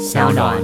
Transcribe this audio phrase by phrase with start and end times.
[0.00, 0.56] 小暖。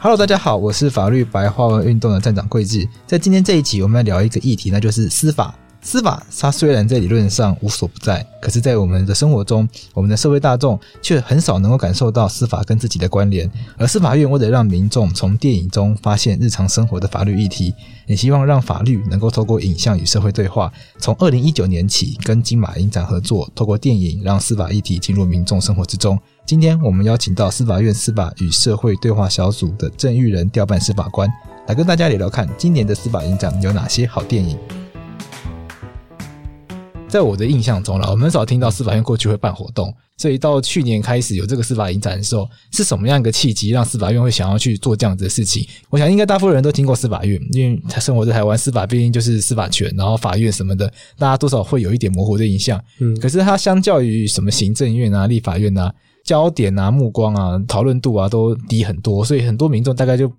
[0.00, 2.84] Hello，大家好，我是法律白话文运动的站长桂智。
[3.06, 5.54] 在今天这一集，我们要聊一个议题，那就是司法。
[5.84, 13.48] 司法，它虽然在理论上无所不在，可是，在我们的生活中，我们的社会大众却很少能够感受到司法跟自己的关联。
[13.76, 17.74] 而司法院为了让民众从电影中发现日常生活的法律议题，
[18.06, 20.72] 也希望让法律能够透过影像与社会对话。
[20.98, 26.18] 从二零一九年起，跟金马影展合作，透过电影让司法议题进入民众生活之中。
[26.46, 31.30] 今天，我们邀请到司法院司法与社会对话小组的郑玉人调办司法官，
[31.68, 34.58] 来跟大家聊聊看今年的司法影展有哪些好电影。
[37.14, 45.64] 在我的印象中了，我们很少听到司法院过去会办活动，所以到去年开始有这个司法影展的时候，是什么样一个契机让司法院会想要去做这样子的事情？
[45.90, 52.82] 我想应该大部分人都听过司法院，因为他生活在台湾，司法毕竟就是司法权，然后法院什么的，大家多少会有一点模糊的印象。
[52.98, 60.32] 嗯，可是它相较于什么行政院啊、立法院啊，焦点啊、目光啊、讨论度啊都低很多，所以很多民众大概就。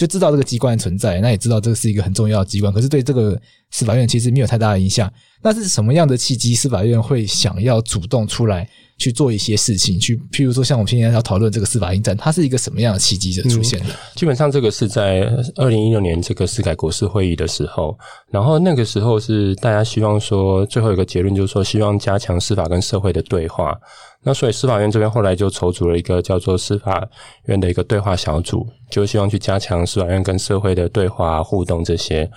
[0.00, 3.38] 就知道这个机关存在，那也知道这是一个很重要的机关，可是对这个
[3.70, 5.12] 司法院其实没有太大的影响。
[5.42, 8.66] 那是什么样的契机，司法院会想要主动出来
[9.00, 9.98] 去做一些事情？
[9.98, 13.86] 去，譬如说，像我们现在要讨论这个司法应战，它是一个什么样的契机的出现的？
[14.14, 15.22] 基本上，这个是在
[15.56, 17.98] 二零一六年这个司改国事会议的时候，
[18.30, 23.74] 然后那个时候是大家希望说，最后一个结论就是说，希望加强司法跟社会的对话。
[24.22, 27.08] 那所以司法院这边后来就筹组了一个叫做司法
[27.46, 32.30] 院的一个对话小组，就希望去加强司法院跟社会的对话互动这些。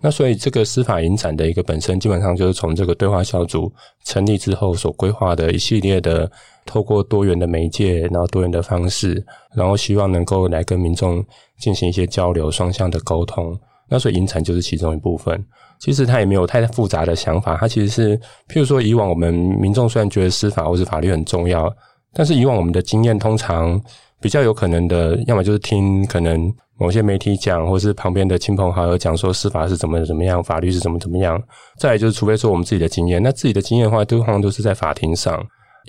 [0.00, 3.70] 那所以这个司法影展的一个本身，基本上就是从这个对话小组
[4.04, 6.30] 成立之后所规划的一系列的，
[6.64, 11.24] 透过多元的媒介，然后多元的方式，然后希望能够来跟民众
[11.58, 13.58] 进行一些交流、双向的沟通。
[13.88, 15.44] 那所以影展就是其中一部分。
[15.80, 18.16] 其实他也没有太复杂的想法，他其实是，
[18.48, 21.74] 譬如说，以往我们民众虽然觉得司法或是法律很重要，
[22.12, 23.80] 但是以往我们的经验通常
[24.20, 31.38] 比较有可能的，要么就是听可能某些媒体讲，或是旁边的亲朋好友讲说司法是怎么怎么样，法律是怎么怎么样。
[31.78, 35.38] 再来就是，除非说我们自己的经验，那自己的经验的话，都通常都是在法庭上。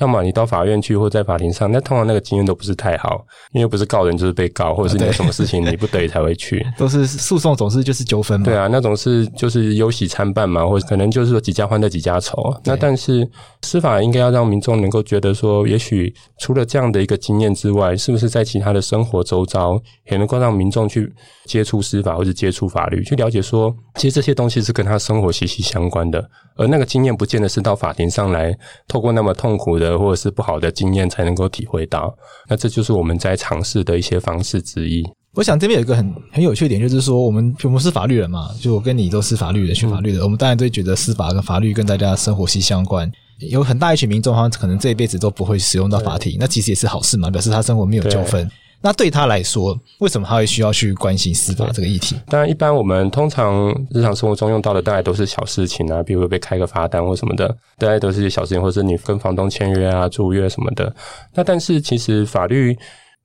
[0.01, 3.23] 要么你到法院去，或在法庭上，那通常那个经验都不是太好，
[3.53, 8.45] 因为不是告人就是被告，或者是你有什么事情你不得已才会去， 都是诉讼，总是就是纠纷嘛。
[8.45, 12.35] 对啊，那种是就是忧喜参半嘛，或者可能就是说几家欢乐几家愁。
[12.66, 13.29] 那但是
[13.62, 19.79] 司法应该要让民众能够觉得说，也许除了这样的一个经验之外，是不是在其他的生活周遭
[20.09, 21.13] 也能够让民众去
[21.45, 28.51] 接触司法或者接触法律，去了解说，其实这些东西是跟他生活息息相关的，而那个经验不见得是到法庭上来
[28.88, 29.91] 透过那么痛苦的。
[29.97, 32.16] 或者是不好的经验才能够体会到，
[32.50, 35.03] 那这就是我们在尝试的一些方式之一。
[35.34, 43.09] 我想这边有一个很很有趣的点，就是说我们我们是法律人嘛，就我跟你都是法律人，学法律的，嗯、我们当然都觉得司法跟法律跟大家生活息息相关。
[43.50, 48.50] 有很大一群民众，他可能这一辈子都不会使用到法庭，那其实也是好事嘛，表示他生活没有纠纷。
[48.81, 52.16] 那对他来说，为什么他会需要去关心司法这个议题？
[52.28, 57.47] 当然，一般我们通常日常生活中用到的，大概都是小事情啊，比如被开个罚单或什么的，
[57.78, 60.94] 大概都是些小事情，或者是你跟房东签约啊、租约什么的。
[61.36, 62.75] 那但是其实法律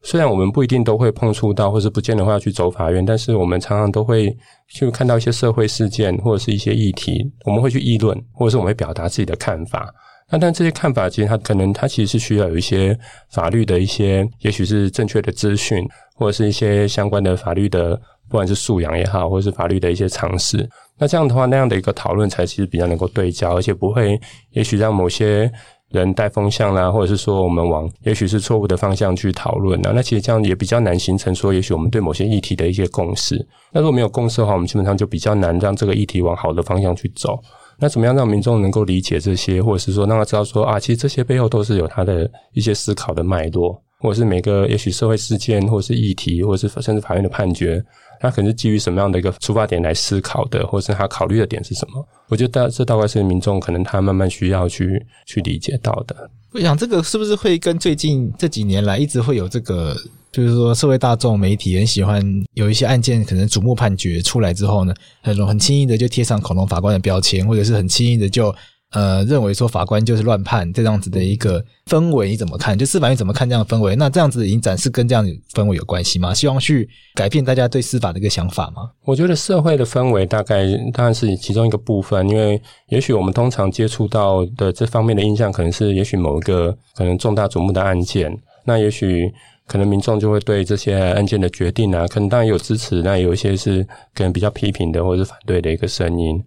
[0.03, 4.37] 虽然我们不一定都会碰触到，或是不见得会要去走法院，但是我们常常都会
[4.69, 9.91] 去看到一些社会事件或者是一些议题，我们会去议论，或者是我们会表达自己的看法。
[10.31, 12.98] 那但这些看法，其实它可能它其实是需要有一些
[13.31, 17.94] 法律的一些，也许是正确的资讯，或者是一些相关的法律的，
[18.28, 20.69] 不管是素养也好，或者是法律的一些常识。
[20.98, 24.20] 那这样的话，那样的一个讨论才其实比较能够对焦，而且不会，
[24.50, 25.48] 也许让某些
[25.91, 29.93] 人带风向啦，或者是说我们往也许是错误的方向去讨论啊。
[29.94, 33.37] 那其实这样也比较难形成说，也许我们对某些议题的一些共识。
[33.70, 37.38] 那如果没有共识的话，我们基本上就比较难让这个议题往好的方向去走。
[37.78, 47.84] 那怎么样让民众能够理解这些，或者是说让他知道说啊，其实这些背后都是有他的一些思考的脉络，或者是每个也许社会事件，或者是议题，或者是甚至法院的判决，
[48.21, 52.06] 他可能是基于什么样的一个出发点来思考的，或者是他考虑的点是什么？
[52.28, 56.31] 我觉得这大概是民众可能他慢慢需要去去理解到的。
[56.53, 59.96] 我想这个是不是会跟最近这几年来一直会有这个？
[60.32, 64.93] 就是说，社会大众媒体很喜欢有一些案件，可能瞩目判决出来之后呢，
[65.23, 68.55] 很很轻易的就贴上恐龙法官的标签，或者是很轻易的就
[68.96, 72.78] 呃认为说法官就是乱判这样子的一个氛围，你怎么看？
[72.78, 73.94] 就司法院怎么看这样的氛围？
[73.94, 76.32] 那这样子的影展是跟这样的氛围有关系吗？
[76.32, 78.90] 希望去改变大家对司法的一个想法吗？
[79.04, 80.64] 我觉得社会的氛围大概
[80.94, 82.58] 当然是其中一个部分，因为
[82.88, 88.34] 也许我们通常接触到的这方面的印象，可能是也许某一个可能重大瞩目的案件，
[88.64, 89.31] 那也许。
[89.69, 93.82] 可能民众就会对这些案件的决定啊，可能当然有支持，那有一些是
[94.14, 96.40] 可能比较批评的或者是反对的一个声音。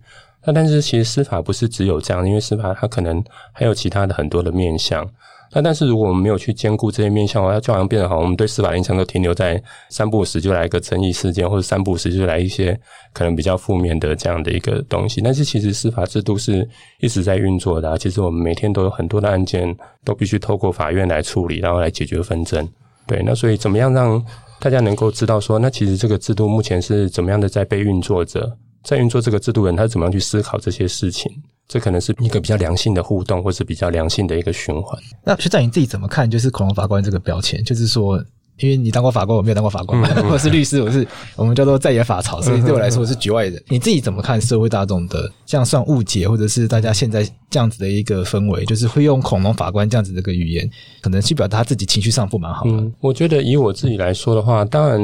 [0.50, 3.24] 那但是其实司法不是只有这样，因为司法它可能
[3.54, 5.08] 还有其他的很多的面向。
[5.54, 12.76] 那但是如果我们没有去兼顾这些面向的话，就好像变得好，我们对司法影响都停留在三不五时就来一个争议事件，或者三不五时就来一些
[13.14, 15.22] 可能比较负面的这样的一个东西。
[15.22, 16.68] 但是其实司法制度是
[17.00, 22.68] 一直在运作的啊，其实我们每天都有很多的案件都必须透过法院来处理，然后来解决纷争。
[23.06, 24.24] 对，那所以怎么样让
[24.60, 31.32] 大家能够知道说，那其实这个制度目前是怎么样的在被运作着，在运作这个制度人他怎么样去思考这些事情？
[31.68, 35.00] 这可能是一个比较良性的互动，或是比较良性的一个循环。
[35.24, 36.30] 那学长你自己怎么看？
[36.30, 38.24] 就是恐龙法官这个标签，就是说。
[38.62, 43.64] 因为你当过法官，我没有当过法官，或者是律师，我是我们叫做在野法曹，所以对我来说我是局外人。
[43.70, 52.72] 你自己怎么看社会大众的这样算误解，或者是大家现在这样子的一个氛围，就是会用恐龙法官这样子的一个语言，可能去表达他自己情绪上不蛮好的。
[52.72, 55.00] 嗯，我觉得以我自己来说的话，当然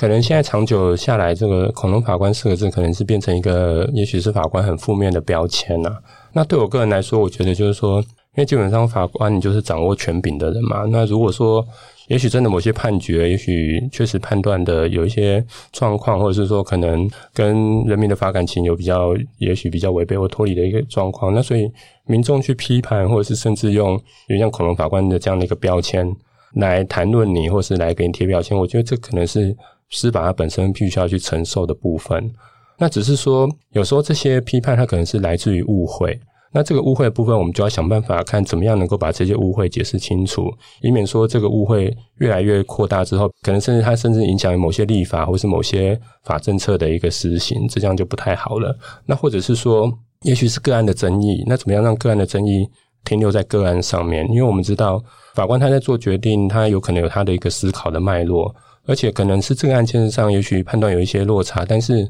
[0.00, 5.94] 可能现在长久下来，这个恐龙法官四个字可能是变成一个，也许是法官很负面的标签啊。
[6.32, 10.86] 那对我个人来说，我觉得就是说，因为基本上法官你就是掌握权柄的人嘛。
[10.88, 11.62] 那如果说
[12.08, 21.34] 也许真的某些判决，也许确实判断的有一些状况，或者是说可能跟人民的法感情有比较，也许比较违背或脱离的一个状况。
[21.34, 21.70] 那所以
[22.06, 26.10] 民众去批判，或者是甚至用有像恐龙法官的这样的一个标签
[26.54, 29.54] 来谈论你，或是来给你贴标签，我觉得这可能是
[29.90, 32.30] 司法它本身必须要去承受的部分。
[32.78, 36.18] 那只是说，有时候这些批判它可能是来自于误会。
[36.52, 40.50] 那这个误会的部分，我们就要想办法看怎么样能够把这些误会解释清楚，
[40.82, 48.76] 以免说这个误会越来越扩大之后，可能甚至它甚至影响某些立法或是某些法政策的一个施行，这样就不太好了。
[49.06, 49.88] 那或者是说，
[50.22, 52.68] 也许是个案的争议，那怎么样让个案的争议
[53.04, 54.26] 停留在个案上面？
[54.28, 55.00] 因为我们知道
[55.36, 58.52] 法官他在做决定，他有可能有他的一个思考的脉络，
[58.90, 62.06] 而且可能是这个案件上也许判断有一些落差，但是。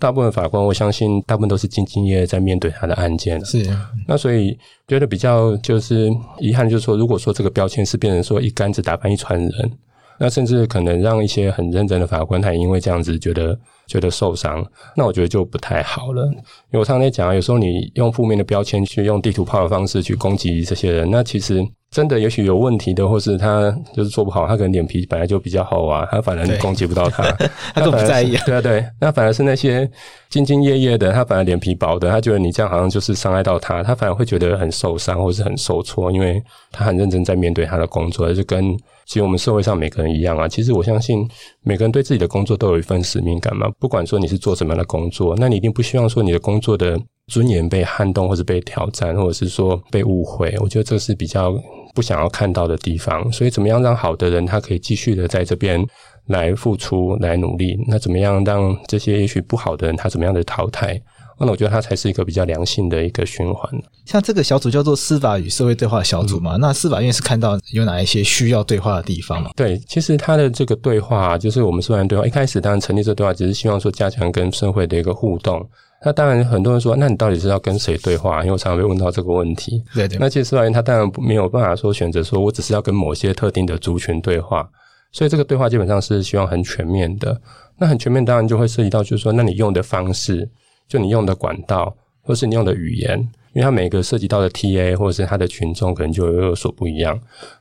[0.00, 3.42] 大部分法官，我相信大部分都是兢兢业业在面对他的案件。
[3.44, 3.64] 是，
[4.08, 4.58] 那所以
[4.88, 6.10] 觉得比较就是
[6.40, 9.72] 遗憾，就是说，如果说这个标签是变成说一竿子打翻一船人，
[10.18, 14.64] 那甚至可能让一些很认真的法官，他也因为这样子觉得觉得受伤，
[14.96, 16.24] 那我觉得就不太好了。
[16.26, 21.64] 因为我常常在讲，有时候你用负面的标签去用地图炮的方式去攻击这些人，那其实。
[21.90, 27.22] 真的也许有问题的，或是他就是做不好，他可能脸皮本来就比较厚啊，他反而攻击不到他，
[27.72, 28.36] 他都不在意。
[28.44, 29.88] 对啊，对，那反而是那些
[30.28, 36.42] 兢兢业业的，他反而脸皮薄的，他觉得你这样好像就是伤害到他，他反而会觉得很受伤或是很受挫，因为
[36.72, 38.76] 他很认真在面对他的工作，就跟
[39.06, 40.48] 其实我们社会上每个人一样啊。
[40.48, 41.24] 其实我相信
[41.62, 46.98] 每个人对自己的工作都有一份使命感嘛，不管说你是做什么样的工作，那你一定不希望说你的工作的
[47.28, 50.54] 尊严被撼动，或者被挑战，或者是说被误会。
[50.60, 51.54] 我觉得这是比较。
[51.94, 55.80] 不想要看到的地方，所以怎么样让好的人他可以继续的在这边
[56.26, 57.78] 来付出、来努力？
[57.86, 61.00] 那怎么样让这些也许不好的人他怎么样的淘汰？
[61.44, 63.70] 那我觉得它才是一个比较良性的一个循环。
[64.04, 69.50] 像这个小组叫做司法与社会对话小组嘛，嗯、那司法院是看到有哪一些需要对话的地方吗？
[69.56, 75.66] 对，其实他的这个对话就是我们司法院对话一开始当然成立这个对话，只是希望说加强跟社会的一个互动。
[76.06, 78.40] 那当然，很多人说，那你到底是要跟谁对话？
[78.40, 79.82] 因为我常常被问到这个问题。
[79.94, 80.18] 对对。
[80.18, 84.68] 那其实司法院他当然没有办法说选择说我只是要跟某些特定的族群对话，
[85.12, 87.40] 所以这个对话基本上是希望很全面的。
[87.78, 90.46] 那很全面，当然就会涉及到，就是说，那你用的方式，
[90.88, 93.28] 就你用的管道，或是你用的语言。
[93.54, 97.16] 因为它每个涉及到的 TA 或者是它的群众可能就有所不一样，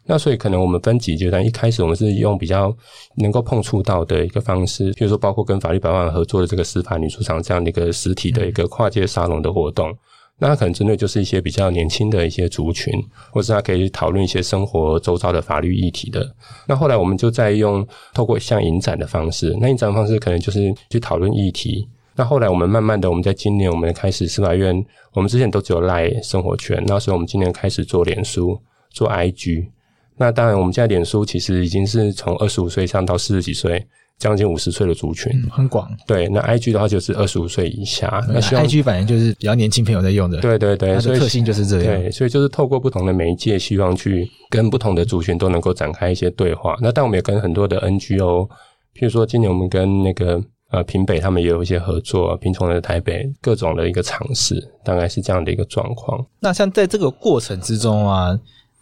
[0.07, 2.75] 那所以可能我们分级阶段，一开始我们是用比较
[3.17, 9.95] 能够碰触到的一个方式，譬如说包括跟法律百万合作的这个司法女书场这样的一个实体的一个跨界沙龙的活动，
[10.39, 12.91] 那它可能针对就是一些比较年轻的一些族群，
[13.29, 16.27] 或是它可以讨论一些生活周遭的法律议题的。
[16.67, 21.87] 那后来我们就在用透过像影展的方式，那影展的方式可能就是去讨论议题。
[22.15, 28.59] 那后来我们慢慢的，我们在今年我们开始司法院，我们之前都只有赖生活圈，那所以我们今年开始做脸书，
[28.91, 29.67] 做 IG。
[30.15, 33.83] 那当然，我们现在脸书其实已经是从二十五岁以上到四十几岁，
[34.19, 35.89] 将近五十岁的族群，嗯、很广。
[36.05, 38.23] 对，那 IG 的话就是二十五岁以下。
[38.29, 40.39] 那 IG 反正就是比较年轻朋友在用的。
[40.39, 41.99] 对对对，它的特性就是这样。
[41.99, 46.77] 对，所以就是透过不同的媒介，希望去跟不同的族群都能够展开一些对话。
[46.79, 48.47] 那但我们也跟很多的 NGO，
[48.93, 50.39] 譬如说今年我们跟那个。
[50.73, 56.25] 呃，平北他们也有一些合作，平从的台北各种的一个尝试，大概是这样的一个状况。
[56.39, 58.35] 那像在这个过程之中啊，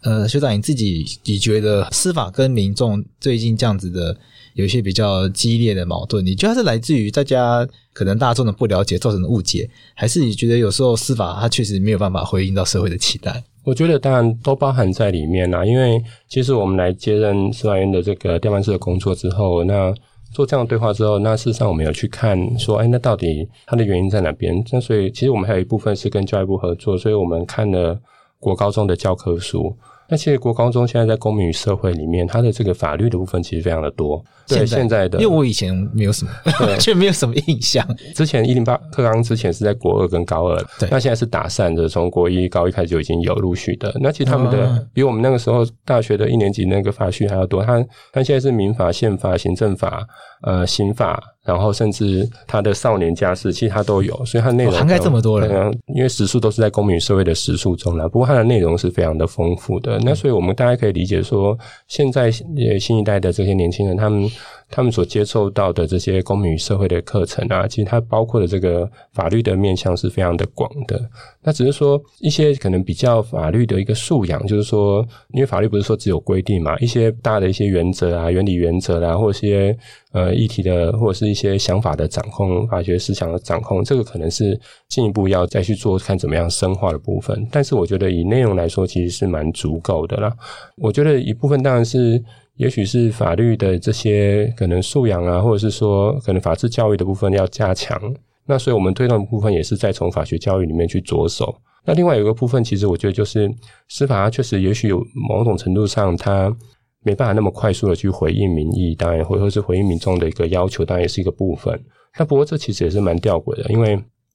[0.03, 4.15] 呃，学长你自己你觉得司法跟民众最近这样子的
[4.53, 13.43] 有一些比较激烈的矛盾，你觉得它是来自于大家可能大众的不了解造成的误解，还是你觉得有时候司法它确实没有办法回应到社会的期待？
[13.65, 19.93] 我觉得当然都包含在里面啦，因为其实我们来接任司法院的这个调办室的工作之后，那。
[20.31, 24.63] 做这样对话之后，那事实上我们有去看说，哎，那到底它的原因在哪边？
[24.71, 27.99] 那所以其实我们还有一部分是跟教育部合作，所以我们看了
[28.39, 29.75] 国高中的教科书。
[30.11, 34.21] 那其实国高中现在在公民与社会里面，它的这个法律的部分其实非常的多。
[34.45, 36.31] 对，现在的，因为我以前没有什么，
[36.67, 37.87] 完全没有什么印象。
[38.13, 43.95] 之前一零八课纲之前是在国二跟高二，对，那现在是打散的，从国一、高一开始就已经有陆续的。
[44.01, 47.63] 那其实他们的比我们那个时候大学的一年级那个法序还要多。
[47.63, 50.05] 他他现在是民法、宪法、行政法、
[50.43, 51.23] 呃刑法。
[51.43, 55.71] 然后甚至他的少年家事，其实他都有，所以他内容涵盖这么多了。
[55.95, 59.99] 因为时数都是在公民社会的时数中了，不过它的内容是非常的丰富的。
[60.03, 61.57] 那所以我们大家可以理解说，
[61.87, 64.29] 现在新一代的这些年轻人，他们。
[64.71, 70.99] 他们所接受到的这些公民与社会的课程啊，其实它包括的这个法律的面向是非常的广的。
[71.43, 79.77] 那只是说一些可能比较法律的一个素养，就是说，因为法律不是说只有规定嘛，一些大的一些原则啊、原理原则啊，或者一些
[80.13, 87.47] 呃议题的，或者是一些想法的掌控、法学思想的掌控，这个可能是进一步要再去做看怎么样深化的部分。
[87.51, 90.31] 但是我觉得以内容来说，其实是蛮足够的啦。
[90.77, 92.23] 我觉得一部分当然是。
[92.61, 97.99] 也许是法律的这些可能素养啊，或者是说可能法治教育的部分要加强。
[98.45, 101.55] 那所以我们推动的部分也是在从法学教育里面去着手。
[101.83, 103.51] 那另外有一个部分，其实我觉得就是
[103.89, 106.55] 司法，它确实也许有某种程度上它
[107.03, 111.83] 没办法那么快速的去回应民意，当然或者是回应民众的一个要求，当然也是一个部分。
[112.19, 113.93] 那不过这其实也是蛮吊诡的，因为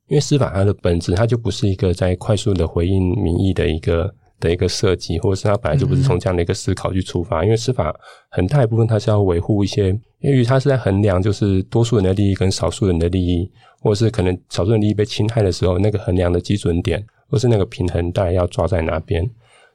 [0.08, 4.12] 因为司法它的本质，它就不是一个在快速的回应民意的一个。
[4.38, 7.94] 的一个设计，或者是它本来就不是从这样的一个思考去出发，嗯、因为司法
[8.30, 9.88] 很大一部分它是要维护一些，
[10.20, 13.50] 因为它是在衡量就是多数人的利益跟少数人的利益，
[13.80, 19.28] 或者是可能少数人利益被侵害的时候，那个衡量的基准点，或是那个平衡带要抓在哪边。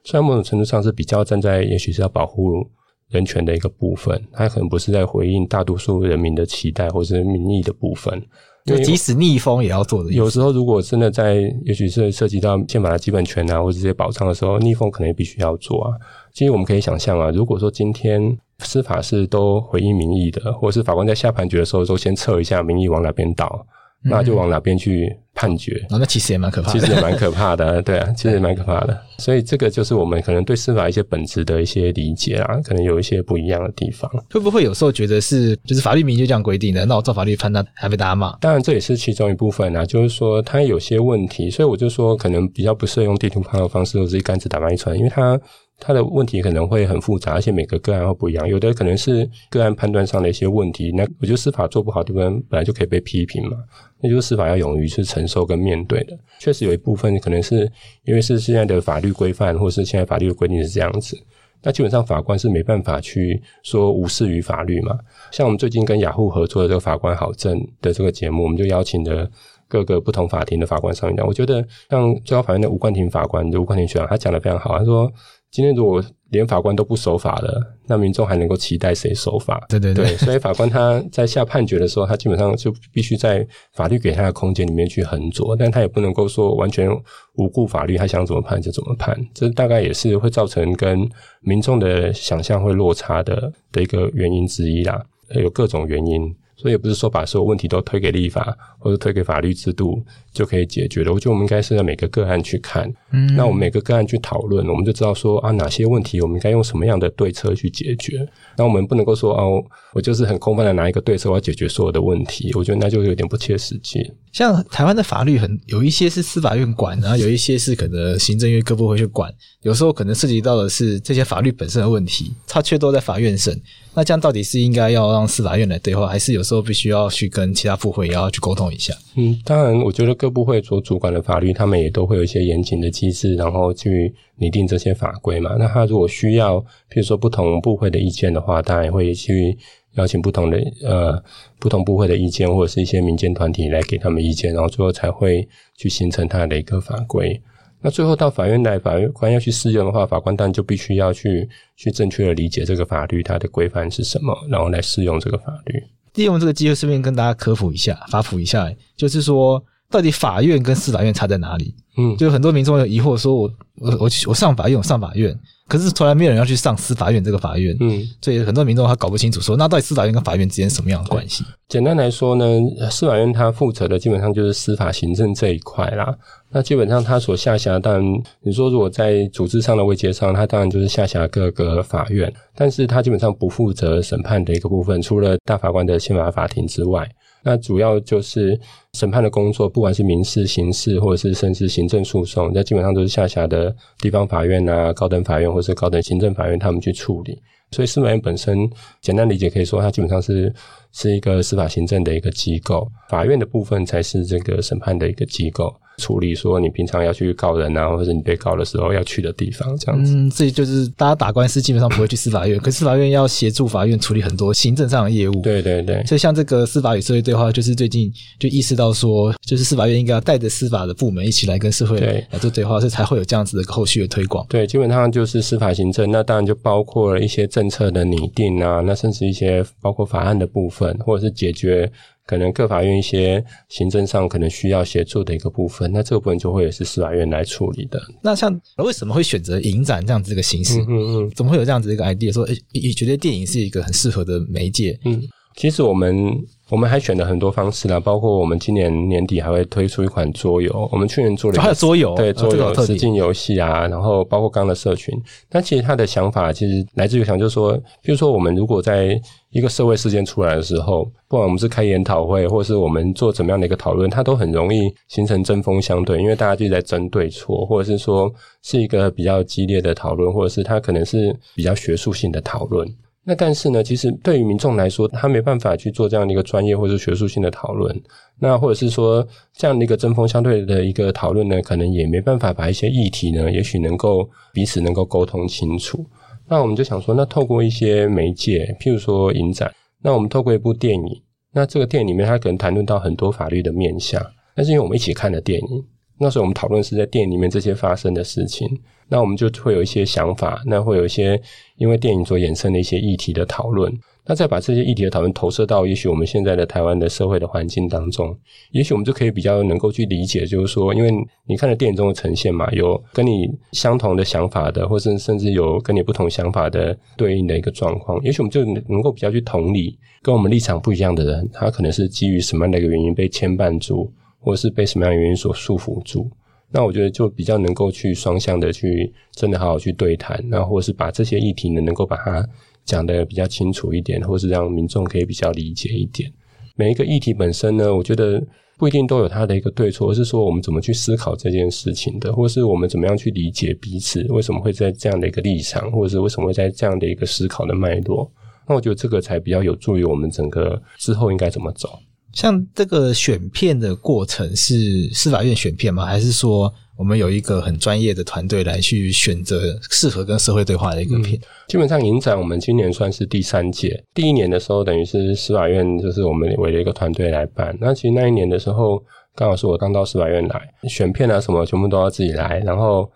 [0.04, 2.66] 虽然某种程度上是比较站在，也许是要保护
[3.12, 8.20] 人权的一个部分，它可能不是在回应大多数人民的期待或者是民意的部分。
[8.64, 10.12] 就即使逆风也要做的。
[10.12, 15.90] 有时候，如果真的在，也许是涉及到宪法的基本权啊，或者这些保障的时候，逆风可能也必须要做啊。
[16.32, 23.66] 其实我们可以想象啊，如果说今天司法是都回应民意的，或者是法官在下判决的时候都先测一下民意往哪边倒。
[24.04, 25.74] 那就往哪边去判决？
[25.90, 29.00] 哦，那其实也蛮可怕的，其实也蛮可怕的， 对啊，其实也蛮可怕的。
[29.18, 34.10] 所以这个就是我们可能对司法一些本质的一些理解啊，可能有一些不一样的地方。
[34.30, 38.36] 会不会有时候觉得是，就是法律明就这样规定的，那我照法律判断还被大家骂？
[38.38, 45.40] 当然这也是其中一部分啊，就是说它有些问题，所以我就说可能比较不适合用地图炮的方式，或者是一竿子打翻一船，因为它。
[45.84, 48.48] 它的问题可能会很复杂，而且每个个案会不一样。
[48.48, 53.56] 有的可能是个案判断上的一些问题，那我觉得司法做不好的，地方本来就可以被批评嘛。
[54.00, 56.16] 那就是司法要勇于去承受跟面对的。
[56.38, 57.68] 确实有一部分可能是
[58.04, 61.20] 因为是现在的法律规范，或是现在法律的规定是这样子。
[61.64, 64.96] 那基本上法官是没办法去说无视于法律嘛。
[65.32, 69.28] 像我们最近跟雅虎合作的这个法官好证的这个节目，我们就邀请了
[69.66, 71.26] 各个不同法庭的法官上一讲。
[71.26, 75.12] 我觉得像最高法院的吴冠廷法官，吴冠廷学长，他讲的非常好，他说。
[75.52, 79.62] 今天如果连法官都不守法了，那民众还能够期待谁守法？
[79.68, 86.90] 对对对，对，所以法官他在下判决的时候，他基本上就必须在法律给他的空间里面去衡酌，但他也不能够说完全
[87.34, 89.14] 无顾法律，他想怎么判就怎么判。
[89.34, 91.06] 这大概也是会造成跟
[91.42, 95.04] 民众的想象会落差的的一个原因之一啦，
[95.34, 96.34] 有各种原因。
[96.54, 100.00] 所以也不是说把所有问题都推给立法或者推给法律制度
[100.32, 101.12] 就可以解决了。
[101.12, 108.26] 我觉得我们应该是要每个个案去看，嗯，那我们每个个案去讨论，我们就知道说啊，哪些问题我们应该用什么样的对策去解决。
[108.56, 109.62] 那我们不能够说哦，
[109.92, 112.50] 我就是很空泛的拿一个对策我要解决所有的问题。
[112.54, 114.10] 我觉得那就有点不切实际。
[114.32, 119.32] 像台湾的法律很有一些是司法院管，然后有一些是可能行政院各部会去管。
[119.60, 123.60] 有时候可能涉及到的是这些法律本身的问题，它却都在法院审。
[123.94, 128.94] 那这样到底是应该要让司法院来对话，还是有时候必须要去跟其他部会也要去沟通一下？
[129.16, 135.56] 嗯，当然，我觉得各部会所主管的法律，他们也都会有一些严谨的机制，然后去拟定这些法规嘛。
[135.58, 139.58] 那他如果需要，譬如说不同部会的意见的话，当然也会去
[139.96, 141.20] 邀请不同的呃
[141.58, 145.44] 不同部会的意见，或者是一些民间团体来给他们意见，然后最后才会
[145.76, 147.42] 去形成他的一个法规。
[147.80, 155.82] 那最后到法院来，法官要去适用的话，法官当然就必须要去去正确的理解这个法律它的规范是什么，然后来适用这个法律。
[156.14, 159.60] 利用这个机会顺便跟大家科普一下，法普一下，就是说
[159.92, 161.74] 到底法院跟司法院差在哪里？
[161.98, 165.38] 嗯，就很多民众有疑惑，说我我我我上法院，我上法院。
[165.68, 171.44] 可是从来没有人要去上司法院这个法院，嗯，所以很多民众他搞不清楚说，那到底司法院跟法院之间什么样的关系？
[171.68, 172.44] 简单来说呢，
[172.90, 176.14] 司法院它负责的基本上就是司法行政这一块啦。
[176.50, 187.08] 那基本上它所下辖，当然你说如果在组织上的位阶上，它当然就是下辖各个法院，但是它基本上不负责审判的一个部分，除了大法官的宪法法庭之外。
[187.42, 188.58] 那主要就是
[188.94, 197.40] 审判的工作，不管是民事、刑事，或者是甚至行政诉讼，那基本上都是下辖的地方法院啊、高等法院或者是高等行政法院他们去处理。
[197.70, 198.70] 所以司法院本身，
[199.00, 200.52] 简单理解可以说，它基本上是
[200.92, 205.74] 是一个司法行政的一个机构，法院的部分才是这个审判的一个机构。
[206.02, 210.12] 处理说你平常要去告人啊，或者你被告的时候要去的地方，这样子。
[210.16, 215.40] 嗯，这就是大家打官司基本上不会去司法院，可是司法院要协助法院处理很多行政上的业务。
[215.40, 216.04] 对对对。
[216.04, 224.44] 所以像这个司法与社会对话，就是最近就意识到说，就是司法院应该要带着司法的部门一起来跟社会来做对话，所以才会有这样子的后续的推广。
[224.48, 231.90] 对，基本上就是司法行政，那当然就包括了一些政策的拟定啊，那甚至一些包括法案的部分，或者是解决。
[232.26, 238.00] 可能各法院一些行政上可能需要协助的一个部分，那这个部分就会也是司法院来处理的。
[238.22, 240.78] 那像为什么会选择影展这样子一个形式？
[240.80, 244.98] 嗯嗯嗯，怎么会有这样子一个 idea 说，诶，你觉得电影是一个很适合的媒介？
[245.04, 245.22] 嗯，
[245.56, 246.36] 其实我们。
[246.72, 250.88] 我们还选了很多方式啦，包括我们今年年底还会推出一款桌游。
[250.90, 255.14] 我们去年做了一个，还有桌游，对，桌游实境游戏啊，然后包括刚刚的社群。
[255.50, 272.88] 那其实他的想法其实来自于想，就是说，比如说我们如果在一个社会事件出来的时候，不管我们是开研讨会，或是我们做怎么样的一个讨论，它都很容易形成针锋相对，因为大家就在争对错，或者是说是一个比较激烈的讨论，或者是它可能是比较学术性的讨论。
[273.24, 278.02] 那但是呢，其实对于民众来说，他没办法去做这样的一个专业或者学术性的讨论。
[278.40, 279.24] 那或者是说
[279.54, 286.04] 这样的一个针锋相对的一个讨论呢，可能也没办法把一些议题呢，也许能够彼此能够沟通清楚。
[286.48, 294.20] 那我们就想说，那透过一些媒介，譬如说影展，那我们透过一部电影，那这个电影里面它可能谈论到很多法律的面向，
[294.56, 295.84] 但是因为我们一起看的电影。
[296.22, 298.68] 那时候我们讨论是在电影里面这些发生的事情，
[299.08, 301.40] 那我们就会有一些想法，那会有一些
[301.78, 303.92] 因为电影所衍生的一些议题的讨论，
[304.24, 308.32] 那再把这些议题的讨论投射到也许我们现在的台湾的社会的环境当中，
[308.70, 311.10] 也许我们就可以比较能够去理解，就是说，因为
[311.44, 324.08] 你看了电影中的呈现嘛，有跟你相同的想法的，或是甚至有跟你不同想法的对应的一个状况，也许我们就能够比较去同理跟我们立场不一样的人，他可能是基于什么样的一个原因被牵绊住。
[324.42, 326.28] 或是被什么样的原因所束缚住，
[326.70, 332.46] 那我觉得就比较能够去双向的去真的好好去对谈，然后或是把这些议题呢能够把它
[332.84, 336.30] 讲得比较清楚一点，或是让民众可以比较理解一点。
[336.74, 338.42] 每一个议题本身呢，我觉得
[338.78, 348.28] 不一定都有它的一个对错，而是说我们怎么去思考这件事情的，或是我们怎么样去理解彼此为什么会在这样的一个立场，或者是为什么会在这样的一个思考的脉络。
[348.66, 351.98] 那我觉得这个才比较有助于我们整个之后应该怎么走。
[352.32, 356.06] 像这个选片的过程是司法院选片吗？
[356.06, 361.40] 还是说我们有一个很专业的团队来去选择适合跟社会对话的一个片？
[361.68, 367.76] 基本上影展我们今年算是第三届，第一年的时候等于是司法院就是我们围了一个团队来办。
[367.80, 369.02] 那其实那一年的时候，
[369.34, 373.10] 刚好是我刚到司法院来，选片啊什么全部都要自己来，然后。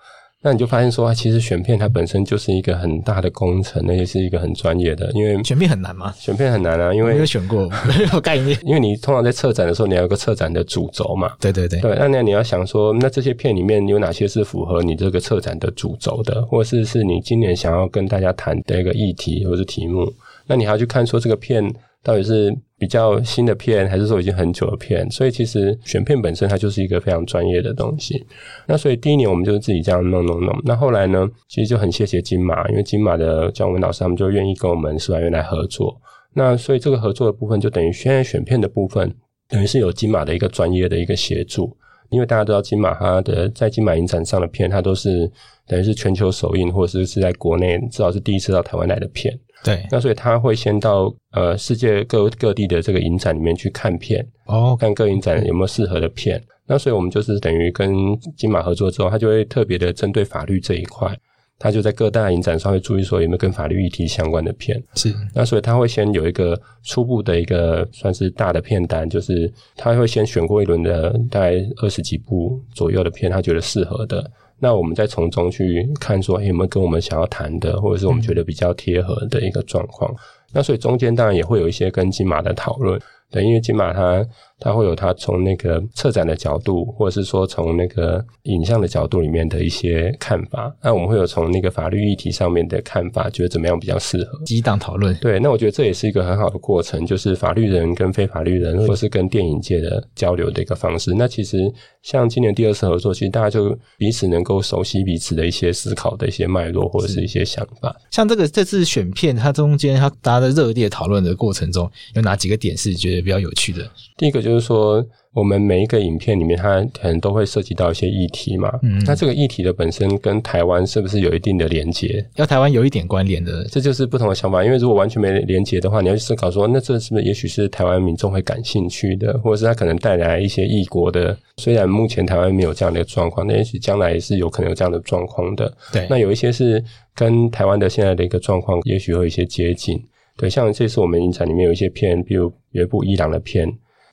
[0.46, 5.10] 那你就发现说，其实选片它本身就是一个很大的工程，那也是一个很专业的。
[5.10, 6.14] 因为选片很难吗？
[6.16, 8.56] 选片很难啊，因为没有选过， 没有概念。
[8.62, 11.32] 因为你通常在策展的时候，你要有个策展的主轴嘛。
[11.40, 11.80] 对对对。
[11.80, 20.08] 对，那那你要想说，那这些片里面有哪些是符合你这个策展的主轴的，或者是是你今年想要跟大家谈的一个议题或者是题目？
[20.46, 21.68] 那你还要去看说这个片
[22.04, 22.56] 到底是。
[22.78, 28.26] 比较新的片，还是说已经很久的片，所以其实选片本身它就是一个非常专业的东西。
[28.66, 30.54] 那所以第一年我们就是自己这样弄弄弄。
[30.64, 35.98] 那后来呢，其实就很谢谢金马，因为金马的姜文老师他们就愿意跟我们司法院来合作。
[36.34, 39.10] 那所以这个合作的部分就等于现在选片的部分，
[39.48, 41.74] 等于是有金马的一个专业的一个协助。
[42.10, 45.28] 因为大家都知道金马它的在金马影展上的片，它都是
[45.66, 49.36] 等于是全球首映，或者是是在国内至少是第一次到台湾来的片。
[49.66, 56.40] 对，那所以他会先到呃世界各各地的这个影展里面去看片，哦，看各影展有没有适合的片。
[56.68, 61.12] 那所以我们就是等于跟金马合作之后，他就会特别的针对法律这一块，
[61.58, 64.80] 他就在各大影展上会注意说有没有跟法律议题相关的片。
[64.94, 74.30] 是，那所以他会先有一个初步的一个算是大的片单，就是他会先选过一轮的大概二十几部左右的片，他觉得适合的。
[74.58, 80.14] 那我们再从中去看，说有没有跟我们想要谈的，或者是我们觉得比较贴合的一个状况。
[80.52, 83.00] 那所以中间当然也会有一些跟金马的讨论。
[83.30, 84.24] 对，因为金马它
[84.58, 90.74] 它会有它从那个策展的角度，或者是说从那个影像的角度里面的一些看法。
[90.82, 94.42] 那我们会有从那个法律议题上面的看法，觉得怎么样比较适合？
[94.46, 95.14] 激荡讨论。
[95.20, 101.12] 对，那我觉得这也是一个很好的过程，就是法律人跟非法律人，或是跟电影界的交流的一个方式。
[101.14, 101.70] 那其实
[102.02, 107.94] 像今年第二次合作，其实大家就彼此能够熟悉彼此的一些思考的一些脉络，或者是一些想法。
[108.10, 113.26] 像这个这次选片，它中间它大家在热烈讨论的过程中，有哪几个点是觉得？
[113.26, 115.04] 比较有趣的，第一个就是说，
[115.34, 118.72] 我们每一个影片里面，它可能都会涉及到一些议题嘛。
[118.82, 122.24] 嗯，那这个议题的本身跟台湾是不是有一定的连接？
[122.36, 124.64] 要台湾有一点关联的，这就是不同的想法。
[124.64, 131.36] 因为如果完全没连接的话，你要去思考说，那这是不是也许是台湾民众会感兴趣的，或者是它可能带来一些异国的？
[131.56, 135.70] 虽然目前台湾没有这样的状况，那也许将来也是有可能有这样的状况的。
[135.92, 136.82] 对，那有一些是
[137.16, 140.00] 跟台湾的现在的一个状况，也许会有一些接近。
[140.38, 143.66] 对，像这次我们影展里面有一些片，比如有一部伊朗的片。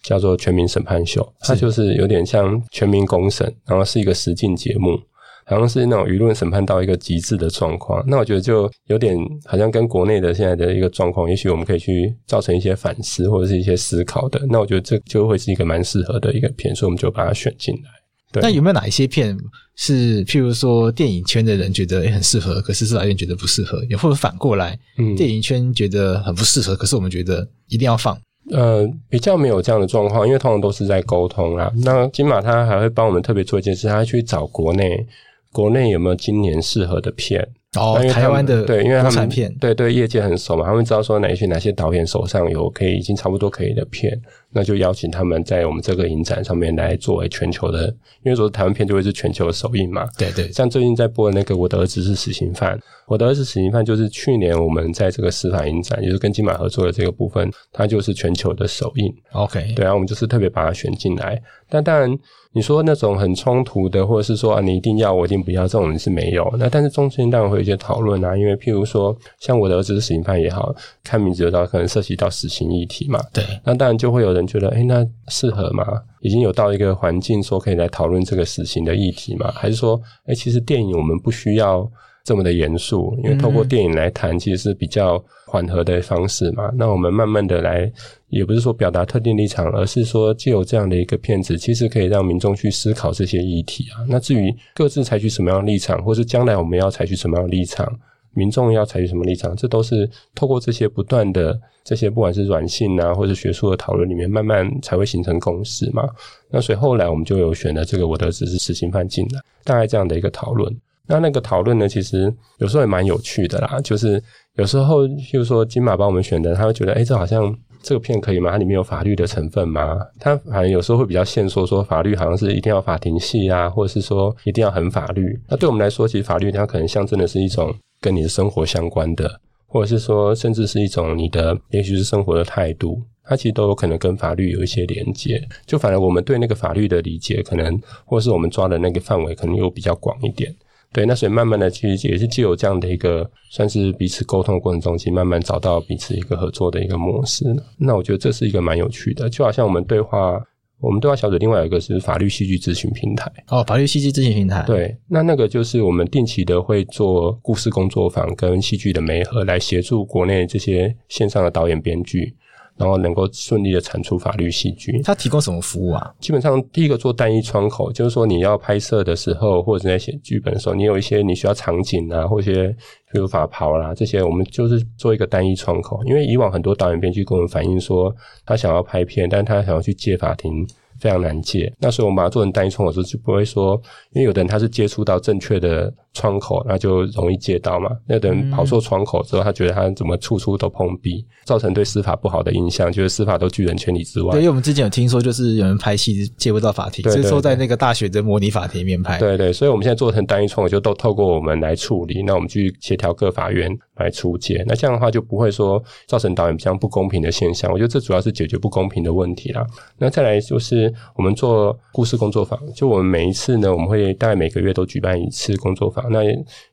[0.04, 5.00] 叫做《全民审判秀》，它就是有点像全民公审，然后是一个实境节目，
[5.46, 8.04] 好像是那种舆论审判到一个极致的状况。
[8.06, 14.40] 那我觉得就有点好像跟国内的现在的一个状况，也许我们可以去造成一些反思或者是一些思考的。
[14.50, 17.90] 那我觉得这就会是一个蛮适合的一个片，所以我们就把它选进来。
[18.32, 18.42] 对。
[18.42, 19.38] 那有没有哪一些片
[19.76, 28.20] 是，譬如说电影圈的人觉得也很适合，可是司法院觉得不适合，也或者反过来，嗯，电影圈觉得很不适合，可是我们觉得一定要放？
[28.54, 31.72] 呃，比较没有这样的状况，因为通常都是在沟通啦。
[31.84, 35.06] 那金马他还会帮我们特别做一件事，他去找国内，
[35.52, 37.48] 国内有没有今年适合的片。
[37.76, 44.16] 哦，台湾的对，因为他们片对对业界很熟嘛，他们知道说哪些哪些导演手上有可以已经差不多可以的片，
[44.54, 47.88] 那就邀请他们在我们这个影展上面来作为全球的，
[48.24, 50.08] 因为说台湾片就会是全球的首映嘛。
[50.18, 59.14] 对对，像最近在播的那个《我的儿子是死刑犯》，我的儿子死刑犯就是去年我们在这个司法影展，也就是跟金马合作的这个部分，它就是全球的首映。
[59.32, 61.42] OK，对啊，我们就是特别把它选进来。
[61.70, 62.18] 但当然。
[62.56, 66.48] 你说那种很冲突的，或者是说啊，你一定要，我一定不要，这种人是没有。
[66.60, 70.72] 那但是中间当然会有一些讨论啊，因为譬如说，像我的儿子是死刑犯也好，
[71.04, 73.20] 看名字就知道可能涉及到死刑议题嘛。
[73.34, 73.44] 对。
[73.64, 75.86] 那当然就会有人觉得，诶，那适合吗？
[76.22, 79.52] 已经有到一个环境说可以来讨论这个死刑的议题吗？
[79.52, 81.90] 还是说，诶，其实电影我们不需要
[82.24, 86.72] 这么的严肃，因为透过电影来谈，其实是比较缓和的方式嘛。
[86.76, 87.92] 那我们慢慢的来。
[88.30, 94.02] 也不是说表达特定立场，而是说，借由这样的一个片子，其实可以让民众去思考这些议题啊。
[94.10, 97.88] 那至于各自采取什么样的立场，或是将来我们要采取什么样的立场，
[98.34, 106.04] 民众要采取什么立场，这都是透过这些不断的这些，不管是软性啊，或者学术的讨论里面，慢慢才会形成共识嘛。
[106.50, 110.76] 那所以后来我们就有选了这个我的只是死刑犯进来，大概这样的一个讨论。
[111.08, 114.22] 那那个讨论呢，其实有时候也蛮有趣的啦，就是
[114.56, 117.56] 有时候就是说金马帮我们选的，他会觉得，哎，这好像。
[117.86, 118.50] 这个片可以吗？
[118.50, 120.00] 它里面有法律的成分吗？
[120.18, 125.38] 它好像有时候会比较限缩，说法律好像是一定要法庭戏啊，或者是说一定要很法律。
[125.50, 135.42] 那对我们来说，其实法律它可能象征的是一种跟你的生活相关的，或者是说甚至是一种你的也许是生活的态度，它其实都有可能跟法律有一些连接。
[135.66, 140.54] 就反而我们对那个法律的理解，可能或是我们抓的那个范围，可能又比较广一点。
[140.92, 147.46] 对，那所以慢慢的，其实也是借由这样的一个算是彼此沟通的过程中，其实慢慢找到彼此一个合作的一个模式。
[147.80, 150.40] 那我觉得这是一个蛮有趣的，就好像我们对话，
[150.84, 153.32] 我们对话小组另外有一个是法律戏剧咨询平台。
[153.48, 154.62] 哦，法律戏剧咨询平台。
[154.68, 162.36] 对，那那个就是我们定期的会做故事工作坊跟戏剧的媒合，来协助国内这些线上的导演编剧。
[162.76, 166.14] 然后能够顺利的产出法律戏剧，它提供什么服务啊？
[166.20, 172.68] 基本上第一个做单一窗口，就是说你要拍摄的时候，或者在写剧本的时候，你有一些你需要场景啊，或一些
[173.12, 176.04] 比如法袍啦这些，我们就是做一个单一窗口。
[176.06, 178.14] 因为以往很多导演编剧跟我们反映说，
[178.46, 180.68] 他想要拍片，但他想要去借法庭。
[181.00, 183.80] 非常难借，那所以我们把它做成单一窗口的时候，就不会说，
[184.14, 187.90] 因为有的人他是接触到正确的窗口，那就容易借到嘛。
[188.08, 194.32] 那有的人跑错窗口之后，他觉得他怎么处处都碰壁，造成对司法不好的印象，觉得司法都拒人千里之外。
[194.32, 199.18] 对，因为我们之前有听说，就是有人拍戏借不到法庭，就是说在那个大学的模拟法庭里面拍。
[199.20, 202.24] 对，对对，所以我们现在做成单一窗口，就都透过我们来处理。
[202.24, 207.72] 那我们去协调各法院来出借，那这样的话就不会说造成导演比较不公平的现象。
[207.72, 209.66] 我觉得这主要是解决不公平的问题啦。
[209.98, 210.83] 那再来就是
[211.16, 216.22] 我们做故事工作坊，就我们每一次呢，我们会大概每个月都举办一次工作坊，那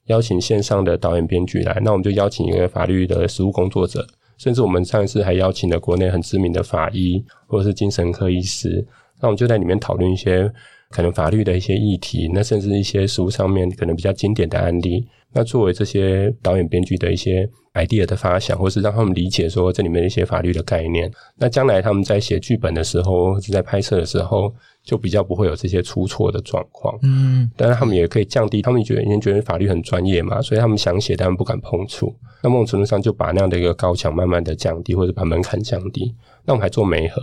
[0.07, 4.07] 邀请线上的导演编剧来，那我们就邀请一个法律的实务工作者，
[4.39, 8.87] 甚至我们上一次还邀请了国内很知名的法医或者是精神科医师，
[9.21, 10.51] 那我们就在里面讨论一些
[10.91, 15.07] 可能法律的一些议题，那甚至一些实务上面可能比较经典的案例。
[15.33, 26.99] 那作为这些导演编剧的一些 idea 的发想，或是让他们理解说这里面的一些法律的概念，那将来他们在写剧本的时候，或者在拍摄的时候，就比较不会有这些出错的状况。
[27.03, 32.13] 嗯，当然他们也可以降低，他们觉得因为觉得法律很专业嘛，所以他们想写，但不敢碰触。
[32.43, 36.13] 那某种程度上就把那样的一个高墙慢慢的降低，或者把门槛降低。
[36.45, 37.23] 那我们还做媒合。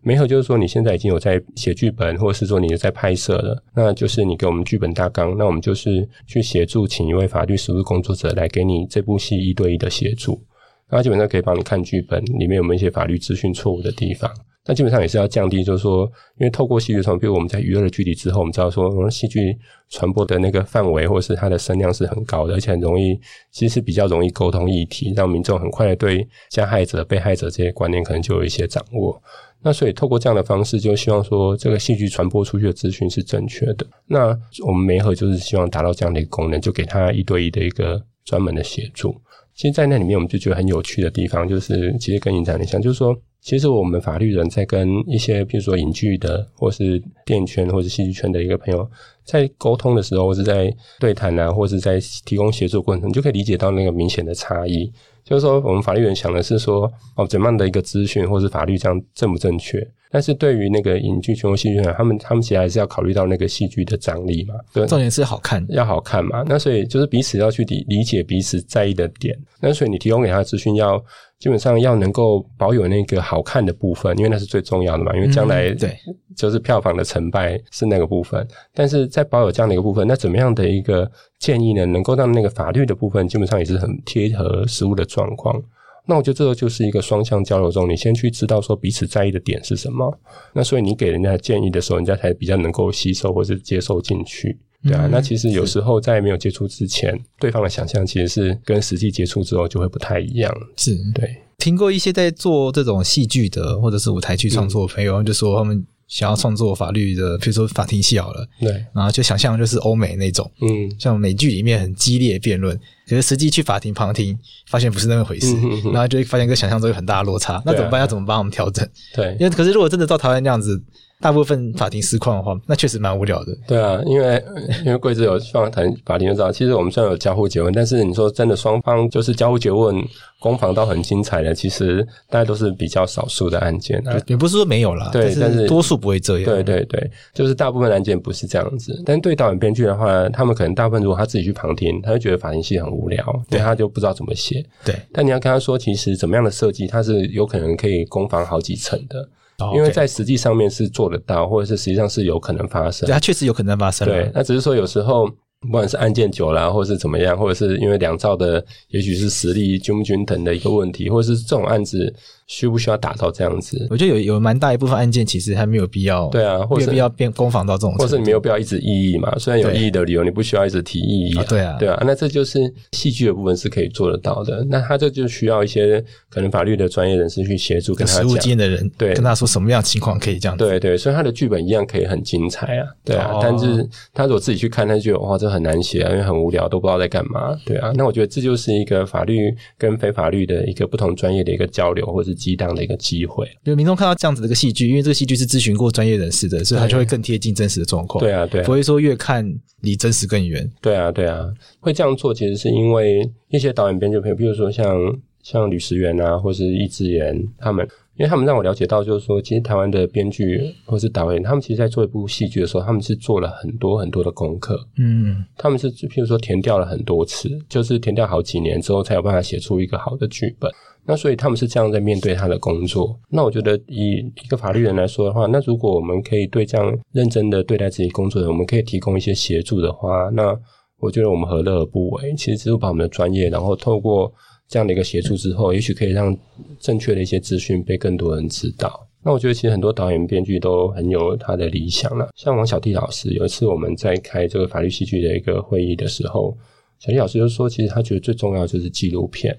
[0.00, 10.40] 没有就是说，你现在已经有在写剧本，或者是说你在拍摄了，那就是你给我们剧本大纲，那我们就是去协助，请一位法律实务工作者来给你这部戏一对一的协助，
[10.88, 14.30] 那基本上可以帮你看剧本里面有没有一些法律资讯错误的地方，
[14.68, 16.04] 那基本上也是要降低，就是说，
[16.38, 19.56] 因为透过戏剧传播，比如我们在娱乐的距离之后，我们知道说，戏剧
[19.88, 23.18] 传播的那个范围或者是它的声量是很高的，而且很容易，
[23.50, 29.18] 其实是比较容易沟通议题，让民众很快的对加害者、被害者这些观念可能就有一些掌握。
[29.62, 33.86] 那所以透过这样的方式，就希望说这个戏剧传播出去的资讯是正确的。
[34.06, 39.18] 那我们媒合就是希望达到这样的一个功能，就给他一对一的一个专门的协助。
[39.54, 43.18] 其实，在那里面，我们就觉得很有趣的地方，就是其实跟影展很像，就是说。
[43.40, 48.88] 其实我们法律人在跟一些，比如说影剧的，或是电影圈，或是戏剧圈的一个朋友
[49.24, 54.92] 在沟通的时候，或是在对谈啊，或是在提供协助过程，你就可以理解到那个明显的差异。
[55.28, 59.86] 就是说，我们法律人想的是说，哦，怎么样的一个资讯，或是法律这样正不正确？
[60.10, 66.42] 但是对于那个影剧圈或戏剧圈，他们他们其实还是要考虑到那个戏剧的张力嘛，对，重点是好看，要好看嘛。
[66.46, 69.38] 那所以就是彼此要去理理解彼此在意的点。
[69.60, 71.02] 那所以你提供给他的资讯要。
[71.38, 75.14] 基本上要能够保有那个好看的部分，因为那是最重要的嘛。
[75.14, 75.96] 因为将来对，
[76.36, 78.40] 就是票房的成败是那个部分。
[78.40, 81.86] 嗯、但是在保有这样的一个部分，那怎么样的一个建议呢？
[81.86, 85.62] 能够让那个法律的部分基本上也是很贴合实物的状况。
[86.06, 90.18] 那我觉得这个就是一个双向交流中，你先去知道说彼此在意的点是什么。
[90.54, 94.58] 那所以你给人家建议的时候，人家才比较能够吸收或是接受进去。
[94.82, 100.50] 对啊，那其实有时候在没有接触之前，是对方的想象其实是跟实际接触之后就会不太一样。
[100.76, 112.74] 是对，听过一些在做这种戏剧的或者是舞台剧创作的朋友，嗯、就说他们想要创作法律的，比如说法庭戏好了，对，然后就想象就是欧美那种，嗯，像美剧里面很激烈辩论，
[113.06, 117.62] 可是实际去法庭旁听，发现不是那么回事，嗯、哼哼然后就会发现跟想象中有很大的落差。
[117.64, 118.00] 那怎么办？
[118.00, 118.88] 啊、要怎么帮我们调整？
[119.14, 120.82] 对，因为可是如果真的照台湾那样子。
[121.20, 123.56] 大部分法庭实况的话，那确实蛮无聊的。
[123.66, 124.42] 对啊，因为
[124.84, 129.96] 因为贵子有放谈法庭就知道，其实我们虽然有交互结问，但是你说真的双方就是交互结问，
[130.38, 134.02] 攻防倒很精彩的，其实大家都是比较少数的案件。
[134.26, 136.44] 也不是说没有啦，对，但是多数不会这样。
[136.44, 139.02] 对对对，就是大部分案件不是这样子。
[139.04, 144.64] 但对导演编剧的话，他们可能大部分如果他自己去旁听，他就觉得法庭戏很无聊，对他就不知道怎么写。
[144.84, 149.28] 对，但你要跟他说，其实怎么样的设计，它是有可能可以攻防好几层的。
[149.74, 153.06] 因为在实际上面是做得到，或者是实际上是有可能发生。
[153.06, 154.06] 对，它确实有可能发生。
[154.06, 155.28] 对，那只是说有时候。
[155.60, 162.14] 不管是案件久了，或者是怎么样，或者是因为两造的，也许是实力均不均等的一个问题，或者是这种案子
[162.48, 163.86] 需不需要打到这样子？
[163.90, 169.32] 我觉得有有蛮大一部分案件其实还没有必要，对啊，或者没有必要变攻防到这种，或者是你没有必要一直异议嘛。
[169.38, 172.02] 虽然有异议的理由，你不需要一直提异议，对啊，对啊。
[172.06, 174.64] 那这就是戏剧的部分是可以做得到的。
[174.68, 180.64] 那他这就需要一些可能法律的专业人士去协助，跟他讲，实务经验的人，对，跟他说什么样情况可以这样子。
[180.64, 183.32] 对对，所以他的剧本一样可以很精彩啊，对啊。
[183.32, 186.28] 哦、但是他如果自己去看，他就觉得哇，这很难写啊，因为。
[186.28, 187.90] 很无聊，都不知道在干嘛，对啊。
[187.94, 193.46] 那我觉得这就是一个法律跟非法律的一个不同专业的一个交流，或是激荡的一个机会。
[193.64, 198.22] 就民众看到这样子的一个戏剧，因为这个戏剧是咨询过专业人士的，所以他就会更贴近真实的状况。
[198.22, 199.44] 对啊，对啊，不会说越看
[199.80, 200.70] 离真实更远。
[200.80, 201.46] 对啊，对啊，
[201.80, 204.96] 会这样做其实是因为一些导演编剧朋友，比如说像
[205.42, 207.86] 像吕石原啊，或是易智言他们。
[208.18, 214.76] 因为他们让我了解到，就是说，其实台湾的编剧或是导演，他们其实，在做一部戏剧的时候，他们是做了很多很多的功课。
[214.96, 220.68] 嗯，他们是譬如说填掉了很多次，就是填掉好几年之后，才有办法写出一个好的剧本。
[221.08, 223.18] 那所以他们是这样在面对他的工作。
[223.30, 230.54] 那我觉得，以一个法律人来说的话，那如果我们可以对这样认真的对待自己工作的，我们可以提供一些协助的话，那
[231.00, 232.34] 我觉得我们何乐而不为？
[232.34, 234.30] 其实只是把我们的专业，然后透过。
[234.70, 236.36] 这样的一个协助之后，也许可以让
[236.78, 239.08] 正确的一些资讯被更多人知道。
[239.22, 242.28] 那我觉得其实很多导演编剧都很有他的理想了。
[242.36, 246.54] 像王小弟老师，有一次我们在开这个法律戏剧的一个会议的时候，
[246.98, 249.56] 小弟老师就说，其实他觉得最重要就是纪录片。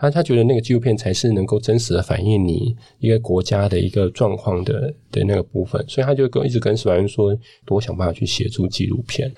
[0.00, 5.84] 他他觉得那个纪录片才是能够真实的反映你一个国家的一个状况的的那个部分。
[5.88, 9.32] 所以他就跟一直跟司法院说，多想办法去协助纪录片。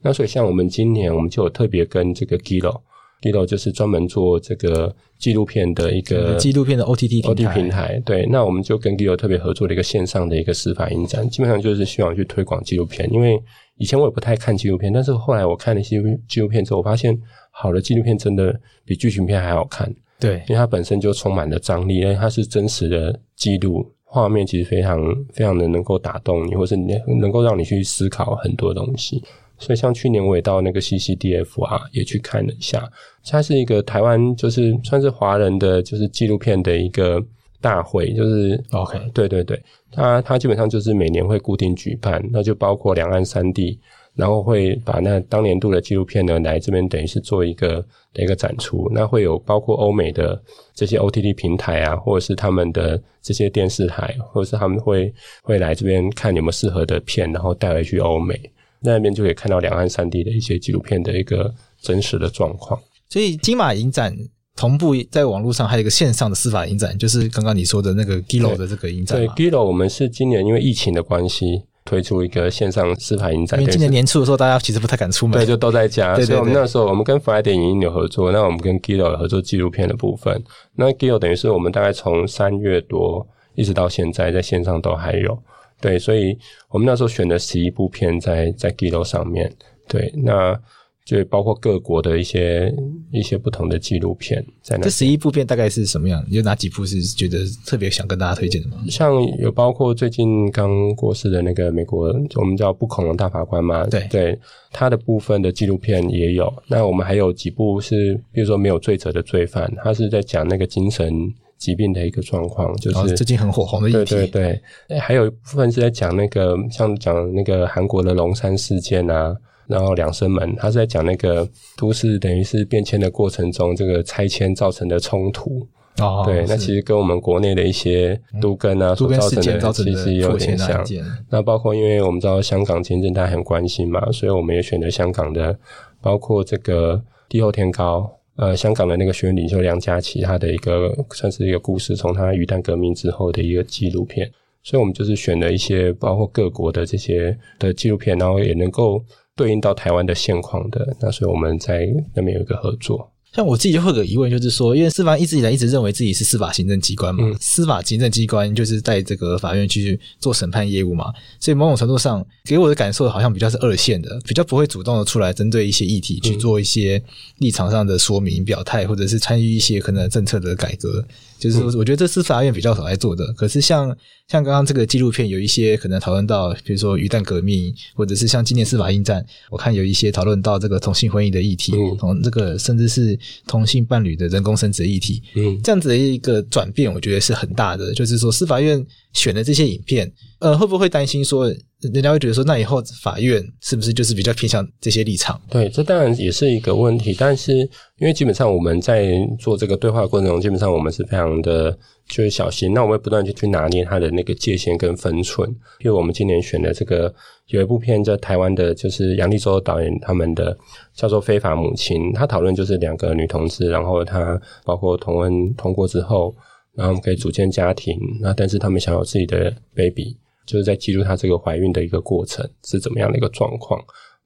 [0.00, 2.80] 那所以像我们今年，我们就有特别跟这个 Giloo。
[3.22, 8.00] Giloo 就是专门做这个纪录片的一个纪录片的 OTT OTT 平台。
[8.04, 13.10] 对，那我们就跟 Giloo 特别合作了一个线上的一个司法影展，基本上就是希望去推广纪录片。
[13.12, 13.42] 因为
[13.78, 17.18] 以前我也不太看纪录片，但是后来我看了一些纪录片之后，我发现
[17.50, 19.92] 好的纪录片真的比剧情片还好看。
[20.18, 24.98] 对，因为它本身就充满了张力，因为它是真实的记录，画面其实非常
[25.32, 29.22] 非常的能够打动你，或是你能够让你去思考很多东西。
[29.58, 32.86] 所以，像去年我也到那个 CCDF 啊，也去看了一下。
[33.26, 37.22] 它是一个台湾，就是算是华人的，就是纪录片的一个
[37.60, 39.58] 大会，就是 OK，对对对，
[39.90, 43.80] 它它基本上就是每年会固定举办，那就包括两岸三地，
[44.16, 48.90] 然后会把那当年度的纪录片呢来这边等于是做一个的一个展出。
[48.92, 50.42] 那会有包括欧美的
[50.74, 58.40] 这些 OTT 平台啊，或者是他们的这些电视台，或者是他们会会来这边看有没有适合的片，然后带回去欧美。
[58.80, 62.80] 那边就可以看到两岸三地的一些纪录片的一个真实的状况。
[63.08, 64.16] 所以金马影展
[64.54, 69.18] 同步在网络上还有一个线上的司法影展，就是刚刚你说的那个 Giloo 的这个影展。
[69.18, 73.58] 对，Giloo 我们是今年因为疫情的关系推出一个线上司法影展。
[73.58, 76.14] 因为今年年初的时候，大家其实不太敢出门，对，就都在家。
[76.14, 80.44] 对对对，所以我们那时候我们跟 Friday 影音有合作，那我们跟 Giloo 有合作纪录片的部分。
[80.74, 85.38] 那 Giloo 等于是我们大概从三月多一直到现在，在线上都还有。
[85.80, 86.36] 对，所以
[86.68, 89.50] 我们那时候选的十一部片在在 Giloo 上面。
[89.88, 90.60] 对，那。
[91.06, 92.74] 就包括各国的一些
[93.12, 94.82] 一些不同的纪录片在那。
[94.82, 96.20] 这十一部片大概是什么样？
[96.28, 98.78] 有哪几部是觉得特别想跟大家推荐的吗？
[98.90, 103.86] 像有包括最近刚过世的那个美国，我们叫不恐龙大法官嘛。
[103.86, 104.36] 对对，
[104.72, 106.52] 他的部分的纪录片也有。
[106.66, 111.08] 那我们还有几部是，比如说没有罪责的罪犯，他是在讲那个精神
[111.56, 114.16] 疾病的一个状况，就是最近很火红的议题。
[114.16, 119.32] 对对对，还有一部分是在讲那个像讲那个韩国的龙山事件啊。
[119.66, 125.66] 然后两生门，他是在讲那个都市等于是变迁的过程中，这个拆迁造成的冲突。
[125.98, 130.84] 哦，对，那其实跟我们国内的一些都更啊所造成的其实有点像。
[131.30, 135.58] 那包括因为我们知道香港前阵大家很关心嘛，所以我们也选择香港的，
[136.02, 144.30] 包括这个地厚天高，呃，香港的那个学院领袖梁家琦他的一个算是一个故事，从他鱼蛋革命之后的一个纪录片。
[144.62, 149.02] 所以我们就是选了一些包括各国的这些的纪录片，然后也能够。
[149.36, 153.12] 对应到台湾的现况的，那所以我们在那边有一个合作。
[153.34, 167.02] 像我自己就会有个疑问，就是说，因为司法一直以来一直认为自己是司法行政机关嘛，嗯、司法行政机关就是在这个法院去做审判业务嘛，所以某种程度上给我的感受好像比较是二线的，比较不会主动的出来针对一些议题去做一些
[167.38, 171.04] 立场上的说明表态，或者是参与一些可能政策的改革。
[171.38, 173.32] 就是我觉得这是法院比较少来做的。
[173.34, 173.88] 可是像
[174.28, 187.92] 像刚刚这个纪录片，有一些可能讨论到，比如说鱼蛋革命，或者是像今年司法应战，我看有一些讨论到这个同性婚姻的议题，同这个甚至是同性伴侣的人工生殖议题，嗯，这样子的一个转变，我觉得是很大的。
[187.94, 191.54] 就是说，司法院选的这些影片，呃，会不会担心说？
[191.92, 195.40] 人家会觉得说，那以后法院是不是就是比较偏向这些立场？
[195.48, 197.14] 对，这当然也是一个问题。
[197.18, 197.58] 但是，
[197.98, 201.70] 因为基本上我们在做这个对话过程中，基本上我们是非常的
[202.08, 202.72] 就是小心。
[202.72, 205.48] 那我们会不断去去拿捏它的那个界限跟分寸。
[205.80, 207.12] 因为我们今年选的这个
[207.48, 210.56] 有一部片叫台湾的，就是杨力州导演他们的
[210.94, 216.34] 叫做《非法母亲》，他讨论就是两个女同志，然后他包括同婚通过之后，
[216.74, 220.16] 然后我们可以组建家庭，那但是他们想有自己的 baby。
[220.46, 223.78] 就是在记录她这个怀孕的一个过程是怎么样的一个状况。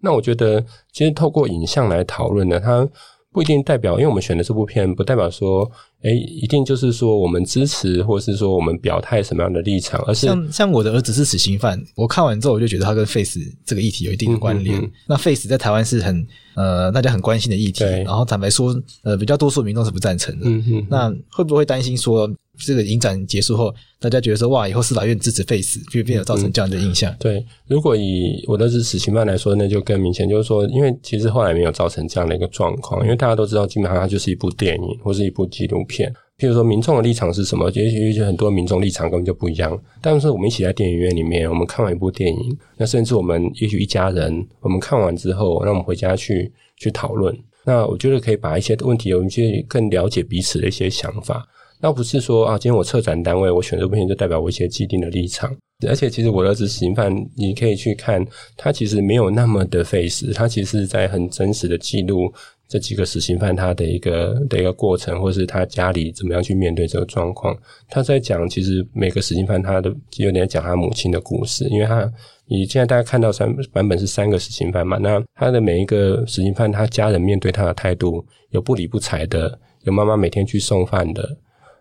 [0.03, 2.89] 那我觉得，其实透过影像来讨论呢，它
[3.33, 5.71] 不一定代表，因为我们选的这部片，不代表说，
[6.03, 14.79] 哎，一定就是说我们支持，或者是说我们表态什么样的立场，而是像像我的儿子是死刑犯，我看完之后我就觉得他跟 Face 这个议题有一定的关联。
[14.79, 20.49] 嗯嗯嗯，那 Face 在台湾是很呃大家很关心的议题，然后坦白说，呃比较多数民众是不赞成的。
[20.49, 22.29] 嗯嗯，那会不会担心说？
[22.61, 27.11] 这个影展结束后，大家觉得说哇，以后司法院支持废死，就变有造成这样的印象。
[27.13, 36.13] 嗯、对，如果以我的支持刑犯来说，那就更明显，就是说，因为其实后来没有造成这样的一个状况，因为大家都知道，基本上它就是一部电影或是一部纪录片。
[36.39, 37.71] 譬如说，民众的立场是什么？
[37.73, 39.79] 也许很多民众立场根本就不一样。
[40.01, 47.39] 但是我们一起在电影院里面，我们看完一部电影，那甚至我们也许一家人，我们看完之后，让我们回家去去讨论。
[47.63, 51.47] 那我觉得可以把一些问题，有一些更了解彼此的一些想法。
[51.83, 55.51] 那不是说啊，今天我策展单位我选这部片就代表我一些既定的立场，
[55.89, 58.25] 而且其实我的儿子死刑犯，你可以去看，
[58.57, 62.31] 他其实没有那么的费时，他其实在很真实的记录
[62.69, 67.57] 这几个死刑犯他的一个的一个过程，或是他家里怎么样去面对这个状况。
[67.89, 72.07] 他在讲，其实每个死刑犯他的有点讲他母亲的故事，因为他
[72.47, 81.27] 你现在大家看到三版本是三个死刑犯嘛，那他的每一个死刑犯他家人面对他的态度有不理不睬的，有妈妈每天去送饭的。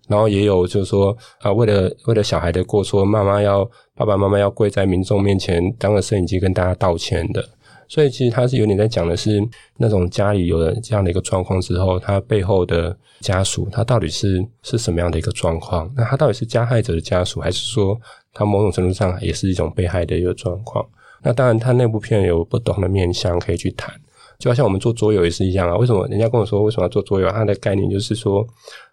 [0.09, 3.63] 然后也有就是说啊，为了为了小孩的过错，妈妈要
[3.95, 7.47] 爸爸妈妈要跪在民众面前当个摄影机跟大家道歉的。
[7.87, 9.41] 所以其实他是有点在讲的是
[9.77, 15.91] 那种家里有了这样的一个状况之后，他背后的家属他到底是是什么样的一个状况？
[15.95, 17.99] 那他到底是加害者的家属，还是说
[18.33, 20.85] 他某种程度上也是一种被害的一个状况？
[21.21, 23.93] 那当然，他那部片有不同的面向可以去谈。
[24.37, 25.75] 就好像我们做桌游也是一样啊。
[25.75, 27.27] 为什么人家跟我说为什么要做桌游？
[27.29, 28.45] 它的概念就是说，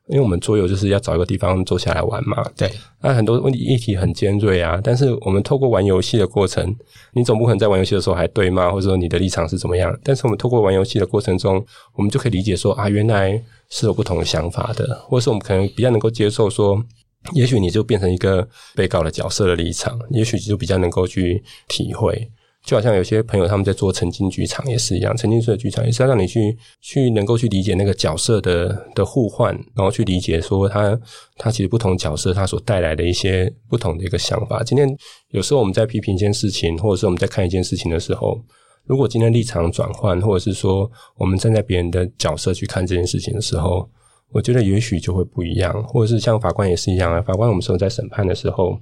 [0.09, 2.45] 因为我们桌游就是要找一个地方坐下来玩嘛。
[2.57, 2.71] 对。
[3.01, 6.75] 那很多问题议题很尖锐啊，但是我们透过玩游戏的过程，
[7.13, 9.97] 你总不可能在玩游戏的时候还对骂，或者说你的立场是怎么样？
[10.03, 16.83] 但是我们透过玩游戏的过程中，我们就可以理解说啊，原来是有不同的想法的，或者是我们可能比较能够接受说。
[17.33, 18.47] 也许你就变成一个
[18.77, 22.31] 被告的角色的立场，也许就比较能够去体会。
[22.67, 31.01] 就好像有些朋友他们在做沉浸剧场也是一样，沉浸式的剧场也是要让你去去能够去理解那个角色的的互换，然后去理解说他
[31.37, 34.63] 他其实不同角色他所带来的一些不同的一个想法。
[34.65, 34.87] 今天
[35.31, 38.39] 有时候我们在批评一件事情，或者是我们在看一件事情的时候，
[38.85, 43.89] 如果今天立场转换，或者是说我们站在别人的角色去看这件事情的时候。
[44.33, 47.23] 我觉得也许就会不一样，或者是像法官也是一样啊。
[47.23, 48.77] 法官，我们说在审判的时候，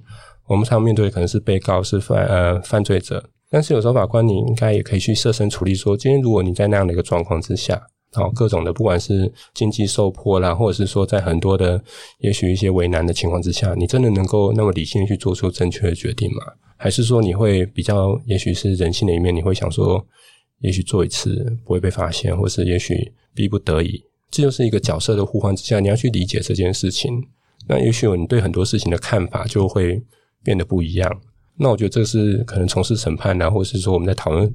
[0.47, 7.81] 我们常面对的可能是被告是犯呃犯罪者，但是有时候法官你应该也可以去设身处地说，今天如果你在那样的一个状况之下，
[8.13, 11.83] 好各种的，不管是经济受迫啦，或者是说在很多的
[12.19, 16.41] 也许一些为难的情况之下，你真的能够那么理性去做出正确的决定吗？
[16.77, 20.05] 还是说你会比较也许是人性的一面，你会想说，
[20.59, 24.01] 也许做一次不会被发现，或是也许逼不得已。
[24.31, 27.21] 这就是一个角色的互换之下，你要去理解这件事情。
[27.67, 30.01] 那也许你对很多事情的看法就会
[30.43, 31.21] 变得不一样。
[31.57, 34.53] 那我觉得这是可能从事审判啊，或者是说我们在讨论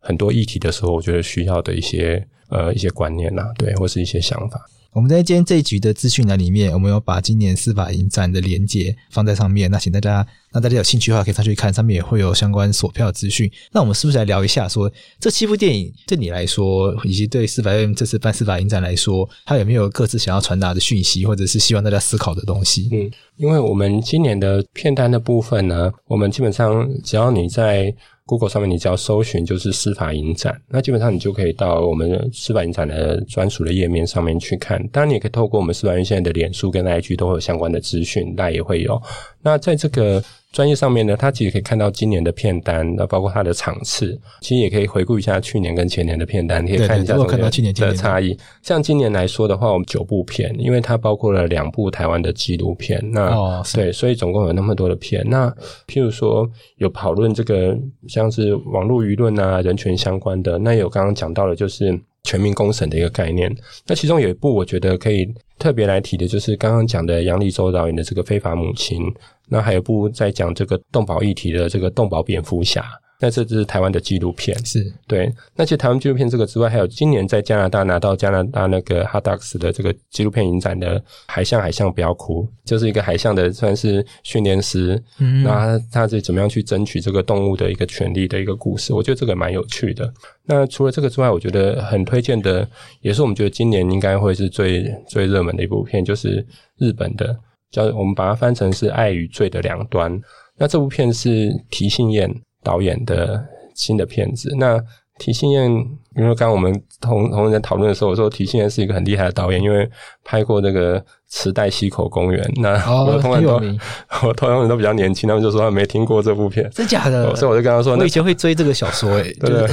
[0.00, 4.60] 很多议题的时候，我觉得需要的一些呃一些观念呐，对，或是一些想法。
[4.94, 9.70] 我们在今天这一局的资讯栏里面，我们有把今年司法影展的连接放在上面。
[9.70, 13.50] 那请大家，那大家有兴趣的话，可以上去看，上面也会有相关索票资讯。
[13.72, 22.90] 那我们是不是来聊一下说，说这七部电影对你来说，以及对司法院这次办司法影展来说，它有没有各自想要传达的讯息，或者是希望大家思考的东西？
[22.92, 27.94] 嗯，因为我们今年的片单的部分呢，我们基本上只要你在。
[28.32, 34.82] Google 上面，你只要搜寻就是司法影展，那基本上你就可以到我们司法影展的专属的页面上面去看。
[34.88, 38.98] 当然，你也可以透过我们司法院现在的脸书跟 IG 都会有相关的资讯，那也会有。
[39.42, 48.36] 那在这个专业上面呢，它其实可以看到今年的片单，那包括它的场次，其实也可以回顾一下去年跟前年的片单，可以看一下看到去年的差异。
[48.60, 55.24] 像今年来说的话，我们九部片，因为它包括了两部台湾的纪录片，那、哦、对，所以总共有那么多的片。
[55.26, 55.48] 那
[55.86, 56.46] 譬如说
[56.76, 57.74] 有讨论这个
[58.06, 63.50] 像是网络舆论啊、人权相关的，那有刚刚讲到的就是全民公审的一个概念。
[63.86, 65.26] 那其中有一部我觉得可以
[65.62, 69.00] 特别来提的，就是刚刚讲的杨立州导演的这个非法母亲。
[69.48, 72.84] 那还有部在讲这个动保议题的这个动保蝙蝠侠，
[73.22, 75.32] 那这只是台湾的纪录片，是对。
[75.54, 90.12] 那其实台湾纪录片这个之外，还有今年在加拿大拿到加拿大那个 HOT Docs 的这个纪录片影展的海象，海象不要哭，就是一个海象的算是训练师，嗯，那他他是怎么样去争取这个动物的一个权利的一个故事，我觉得这个蛮有趣的。
[90.44, 92.68] 那除了这个之外，我觉得很推荐的，
[93.02, 96.44] 也是我们觉得今年应该会是最最热门的一部片，就是
[96.78, 97.38] 日本的。
[97.70, 100.20] 叫我们把它翻成是爱与罪的两端。
[100.58, 102.30] 那这部片是提信彦
[102.62, 103.44] 导演的
[103.74, 104.54] 新的片子。
[104.58, 104.80] 那
[105.18, 105.70] 提信彦，
[106.16, 109.88] 因为刚刚我们同同仁在讨论的时候，我说提信彦是一个很厉害的导演，因为
[110.24, 111.04] 拍过那个。
[111.34, 113.78] 池袋西口公园，那我的同学都，哦、
[114.24, 117.34] 我同学 都比较年轻，他们就说他没听过这部片，真假的？
[117.34, 119.66] 所以我就跟他说，我以前会追这个小说， 诶，对，对，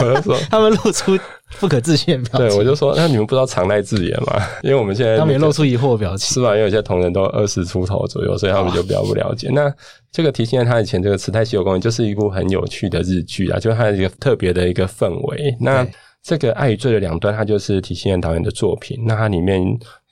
[0.00, 1.16] 我就说 他们露出
[1.60, 4.40] 不可置信的表情，对，我就说那你们不知道常濑智也吗？
[4.62, 6.50] 因为我们现在他们也露出疑惑表情，是吧？
[6.50, 9.48] 因为有些同仁都二十出头左右，所以他们就比较不了解。
[9.52, 9.72] 那
[10.10, 15.56] 这个提醒他以前这个池袋西游公园就是一部很有趣的日剧啊，就是它一个特别的一个氛围。
[15.60, 15.86] 那
[16.22, 19.62] 这个爱与罪的两端，它就是提醒导演的作品，那它里面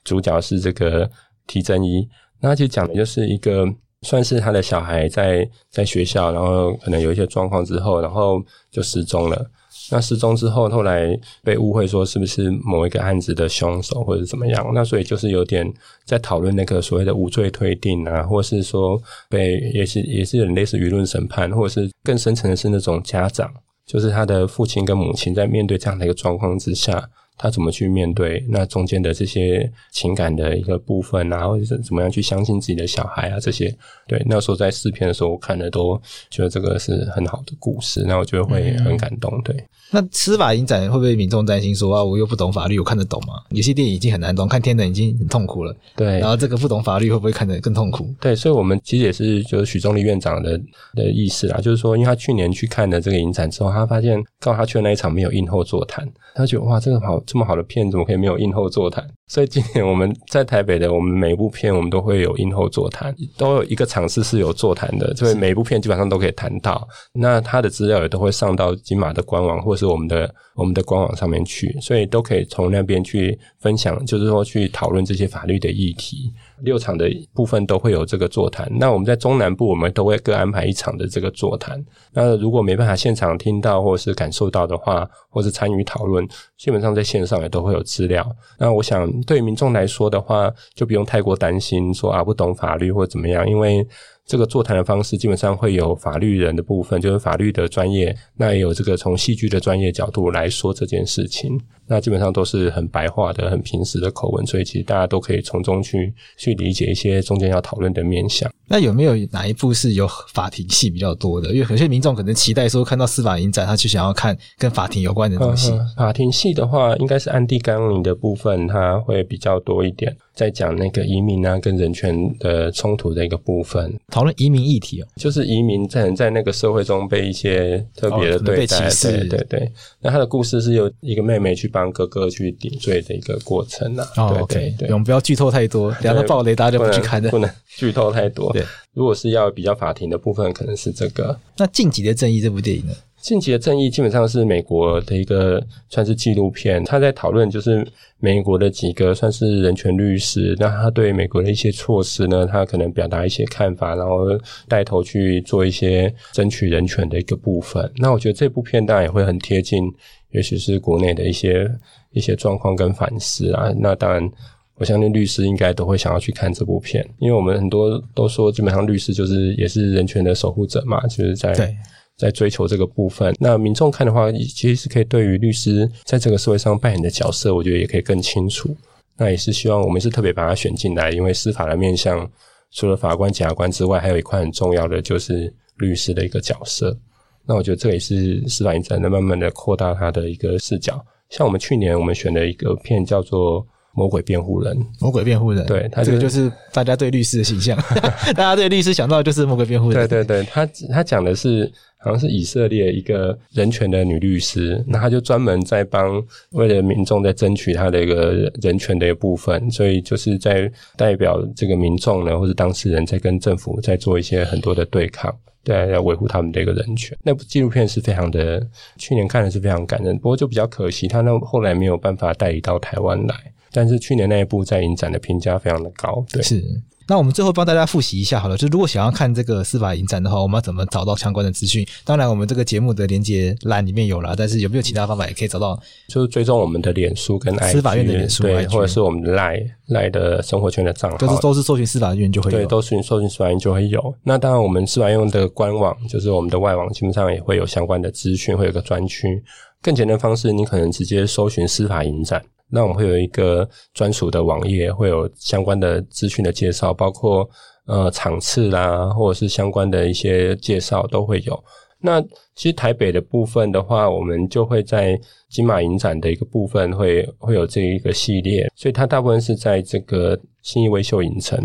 [0.03, 1.09] 主角是这个。
[1.47, 2.07] 提真一，
[2.39, 3.65] 那他其实讲的就是一个
[4.03, 9.45] 算是他的小孩在在学校，然后可能有一些状况之后，然后就失踪了。
[9.91, 14.71] 那失踪之后，后来被误会说是不是某一个案子的凶手或者怎么样？
[14.73, 15.71] 那所以就是有点
[16.05, 23.53] 在讨论那个所谓的无罪推定啊，或是说被也是也是有类似舆论审判，或者是更深层的是那种家长，
[23.85, 27.09] 就是他的父亲跟母亲在面对这样的一个状况之下。
[27.41, 33.39] 他怎么去面对那中间的这些情感的一个部分啊，或者是怎么样去相信自己的小孩啊？
[33.39, 33.75] 这些
[34.07, 39.41] 对，那时候在试片的时候，我看的都觉得这个是很好的故事，那我觉得会很感动。
[39.41, 39.55] 对，
[39.89, 43.33] 那司法影展会不会民众担心说啊，我又不懂法律，我看得懂吗？
[43.49, 45.75] 有些电影已经很难懂，看天能已经很痛苦了。
[45.95, 48.13] 对，然后这个不懂法律会不会看得更痛苦？
[48.21, 50.55] 对，所以我们其实也是就是许宗力院长的
[50.93, 57.19] 的意思啦，就是说，因为他去年去看了这个影展之后，他发现刚好他去的那一场没有映后座谈，他觉得哇，这个好。
[57.31, 59.07] 这么好的片怎么可以没有映后座谈？
[59.27, 66.85] 所以今年我们在台北的，我们每一部片我们都会有映后座谈，都有一个场次是有座谈的，所以每一部片基本上都可以谈到。
[67.13, 76.33] 那他的资料也都会上到金马的官网或是我们的我们的官网上面去，所以都可以从那边去分享，就是说去讨论这些法律的议题。
[76.63, 78.67] 六场的部分都会有这个座谈。
[78.71, 81.83] 那我们在中南部，我们都会各安排一场的这个座谈。
[82.13, 88.25] 那如果没办法现场听到或是感受到的话，或是参与讨论，基本上在线上也都会有资料。
[88.57, 93.85] 那我想对民众来说的话，就不用太过担心说啊不懂法律或怎么样，因为。
[94.23, 101.59] 这个座谈的方式基本上会有法律人的部分，就是法律的专业，那也有这个从戏剧的专业角度来说这件事情，
[101.91, 108.49] 那基本上都是很白话的、很平时的口吻，所以其实大家都可以从中去去理解一些中间要讨论的面向。
[108.65, 111.49] 那有没有哪一部是有法庭戏比较多的？
[111.53, 115.73] 因为有些民众可能期待说看到司法影展，他就想要看跟法庭有关的东西。
[115.73, 120.15] 嗯、法庭戏的话，应该是暗地纲领的部分，它会比较多一点。
[120.33, 129.71] 在讲那个移民啊，跟人权的冲突的一个部分，讨论移民议题哦，就是移民在在那个社会中被一些特别的对待，哦、对对对。
[129.99, 134.05] 那他的故事是由一个妹妹去帮哥哥去顶罪的一个过程啊。
[134.17, 138.51] 哦，对对对，我们不要剧透太多，两个暴雷大家就不去看的，不能 剧透太多。
[138.51, 141.39] 对，如果是要比较法庭的部分，可能是这个。
[141.55, 142.93] 那《晋级的正义》这部电影呢？
[143.21, 147.85] 《进击的正义》基本上是美国的一个算是纪录片，他在讨论就是
[148.19, 154.25] 美国的几个算是人权律师，那他对美国的一些措施呢，他可能表达一些看法，然后
[154.67, 157.89] 带头去做一些争取人权的一个部分。
[157.97, 159.83] 那我觉得这部片当然也会很贴近，
[160.31, 161.69] 也许是国内的一些
[162.11, 163.71] 一些状况跟反思啊。
[163.77, 164.27] 那当然，
[164.75, 171.77] 我相信律师应该都会想要去看这部片，因为我们很多都说，基本上律师就是也是人权的守护者嘛，就是在。
[172.21, 178.69] 在追求这个部分，那民众看的话，其实是可以对于律师在这个社会上扮演的角色，我觉得也可以更清楚。
[179.17, 182.29] 那也是希望我们是特别把它选进来，因为司法的面向
[182.71, 186.95] 除了法官、检察官之外，还有一块很重要的就是律师的一个角色。
[187.43, 191.03] 那我觉得这也是司法影展在慢慢的扩大它的一个视角。
[191.29, 193.65] 像我们去年我们选的一个片叫做。
[193.93, 197.77] 魔鬼辩护人，魔鬼辩护人，对，他、就是、这个就是大家对律师的形象，
[198.35, 200.07] 大家对律师想到的就是魔鬼辩护人。
[200.07, 215.35] 对对对，他他讲的是好像是以色列一个人权的女律师，那他就专门在帮为了民众在争取他的一个人权的一部分，所以就是在代表这个民众呢，或是当事人在跟政府在做一些很多的对抗，
[215.65, 217.15] 对，要维护他们的一个人权。
[217.23, 218.65] 那部纪录片是非常的，
[218.97, 223.35] 去年看的是非常感人，不过就比较可惜，他那后来没有办法带离到台湾来。
[223.71, 226.41] 但是去年那一部在影展的评价非常的高，对。
[226.41, 226.63] 是。
[227.07, 231.85] 那我们最后帮大家复习一下好了，就如果想要看这个司法影展的话，我们要怎么找到相关的资讯？
[232.05, 235.77] 当然，我们这个节目的连接栏里面有了，但是有没有其他方法也可以找到？
[236.07, 244.15] 就是追踪我们的脸书跟 IG, 司法院的脸书，对，或者是我们的 Line Line 的生活圈的账号，都是都是搜寻司法院就会有，对，都是搜寻司法院就会有。
[244.23, 249.43] 那当然，我们司法院的官网就是我们的外网，基本上也会有相关的资讯，会有个专区。
[249.81, 252.41] 更简单的方式，你可能直接搜寻司法影展。
[252.71, 257.47] 那我们会有一个专属的网页，会有相关的资讯的介绍，包括
[257.85, 261.63] 呃场次啦，或者是相关的一些介绍都会有。
[262.03, 262.19] 那
[262.55, 265.19] 其实台北的部分的话，我们就会在
[265.49, 271.59] 金马影展的一个部分会会有这一个系列，所以它大部分是在这个信义威秀影城。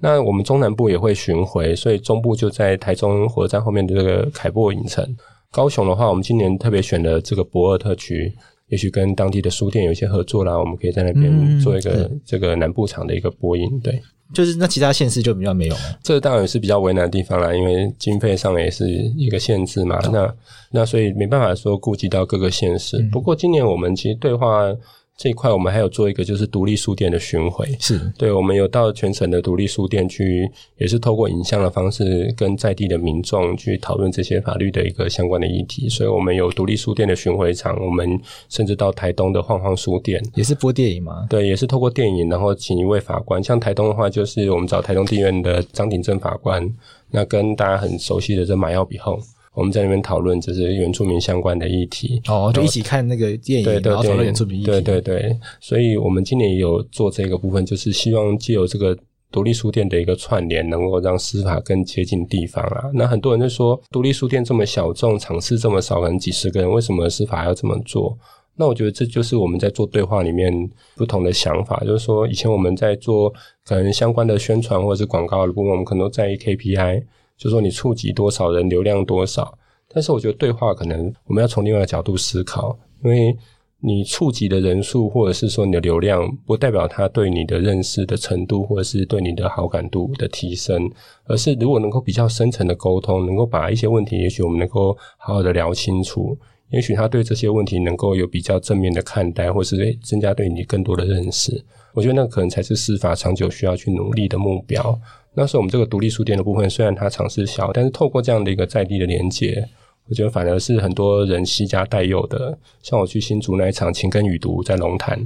[0.00, 5.04] 那我们中南部也会巡回，所以中部就在台中火车站后面的这个凯博影城。
[5.50, 8.34] 高雄的话，我们今年特别选了这个博尔特区。
[8.72, 13.68] 也许跟当地的书店有一些合作啦，我们可以在那边做一个这个南部场的一个播音。
[13.80, 14.00] 对，
[14.32, 15.76] 就是那其他县市就比较没有。
[16.02, 20.00] 这当然是比较为难的地方啦，因为经费上也是一个限制嘛。
[20.10, 20.34] 那
[20.70, 22.98] 那所以没办法说顾及到各个县市。
[23.12, 24.74] 不过今年我们其实对话。
[25.22, 41.24] 这一块我们还有做一个就是独立书店的巡回，是对，我们有到全省的独立书店去，也是透过影像的方式跟在地的民众去讨论这些法律的一个相关的议题，所以我们有独立书店的巡回场，我们甚至到台东的晃晃书店，也是播电影吗？
[41.30, 46.68] 对，也是透过电影，然后请一位法官，像台东的话，就是我们找台东地院的张鼎正法官，
[47.12, 49.20] 那跟大家很熟悉的这马耀比吼。
[49.54, 54.66] 我们在那边讨论就是原住民相关的议题哦，就一起看那个电影，对对对，然后讨论原住民议题。
[54.66, 58.96] 对对对，所以我们今年也有做这个部分，就是希望借由这个
[59.30, 62.90] 独立书店的一个串联，能够让司法更接近地方啊。
[62.94, 68.16] 那很多人就说，独立书店这么小众，场次这么少，可能几十个人，为什么司法要这么做？
[68.56, 73.32] 那我觉得这就是我们在做对话里面不同的想法，就是说以前我们在做
[73.66, 77.02] 可能相关的宣传或者是广告的部分，我们可能都在意 KPI。
[77.36, 79.56] 就是说你触及多少人，流量多少，
[79.88, 83.36] 但是我觉得对话可能我们要从另外一个角度思考，因为
[83.84, 90.88] 你触及的人数，或者是说你的流量，不代表他对你的认识的程度，或者是对你的好感度的提升，
[91.24, 96.38] 而是如果能够比较深层的沟通，能够把一些问题，也许我们能够好好的聊清楚，
[96.70, 101.60] 也许他对这些问题能够有比较正面的看待，或是增加对你更多的认识。
[101.92, 104.96] 我觉得那可能才是司法长久需要去努力的目标。
[105.34, 109.66] 那是我们这个独立书店的部分，虽然它场次小，但是透过这样的一个在地的连接。
[110.08, 115.18] 我觉得反而是很多人惜家带幼的，像我去新竹那一场情根语读在龙潭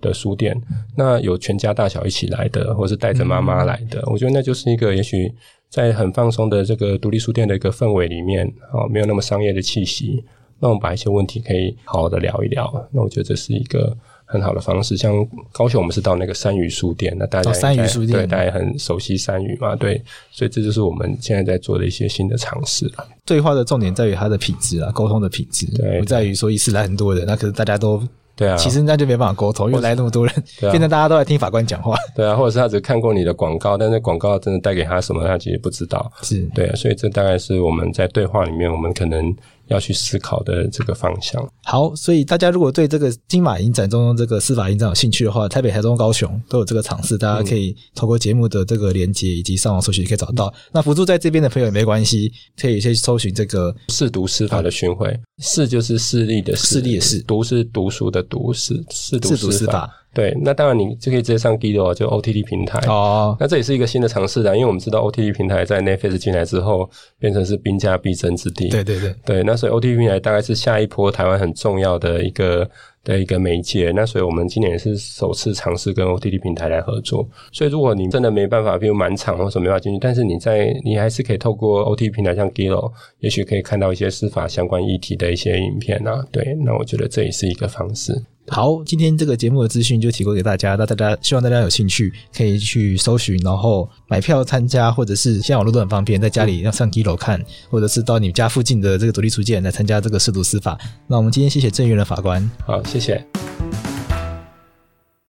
[0.00, 0.58] 的书店，
[0.96, 5.30] 那有全家大小一起来的，或是带着妈妈来的，我觉得那就是一个也许
[5.68, 10.24] 在很放松的这个独立书店的一个氛围里面，啊，没有那么商业的气息，
[10.60, 13.94] 那我们把一些问题可以好好的聊一聊，那我觉得这是一个。
[14.30, 15.12] 很好的方式，像
[15.50, 18.20] 高雄，我们是到那个三余书店，那大家、哦、三余书店。
[18.20, 20.00] 对，大家很熟悉三余嘛，对，
[20.30, 23.08] 所以这就是我们现在在做的一些新的尝试了。
[23.24, 28.00] 对话的重点在于它的品质啊，沟通的品质，对，不在于说一次来很多人，那可是大家都
[28.36, 30.34] 对啊，其实那就没办法沟通，因为来那么多人，
[30.70, 36.40] 变成大家都在听法官讲话，对啊，或者是他只看过你的广告，但是广告真的带给他什么，他其实不知道，是。
[36.54, 39.34] 对啊，所以这大概是我们在对话里面，我们可能。
[39.70, 41.42] 要去思考的这个方向。
[41.64, 50.46] 好，所以大家如果对这个金马影展中这个司法影展有兴趣的话，台北、台中、高雄都有这个场次，大家可以透过节目的这个连接以及上网搜寻，可以找到。
[50.48, 55.18] 嗯、那辅助在这边的朋友也没关系，可以先搜寻这个“试读司法”的巡回。
[55.38, 59.88] 识、嗯、就是视力的视，力的视，读是读书的读，试，试读司法。
[60.10, 63.36] 法对，那当然你就可以直接上 Giloo 就 OTT 平台哦。
[63.38, 68.68] 那这也是一个新的尝试的，因为我们知道 OTT 平台在 Netflix 进来之后，变成是兵家必争之地。
[68.68, 72.68] 对对对对，那所以 OTT 平台大概是下一波台湾很重要的一个
[73.04, 73.92] 的一个媒介。
[73.94, 77.28] 那所以我们今年也是首次尝试跟 OTT 平台来合作。
[77.52, 82.90] 所以如果你真的没办法，比如满场或什么没法进去，但是你在你还是可以透过 OTT 平台，像 Giloo，
[83.20, 86.26] 也许可以看到一些司法相关议题的一些影片啊。
[86.32, 88.20] 对，那我觉得这也是一个方式。
[88.52, 97.40] 好，今天这个节目的资讯就提供给大家，那大家希望大家有兴趣可以去搜寻，然后买票参加，或者是现在网络都很方便，在家里要上一楼看，
[97.70, 100.76] 或者是到你家附近的这个独立书店来参加这个涉毒司法。
[101.06, 103.24] 那我们今天谢谢郑源的法官，好，谢谢。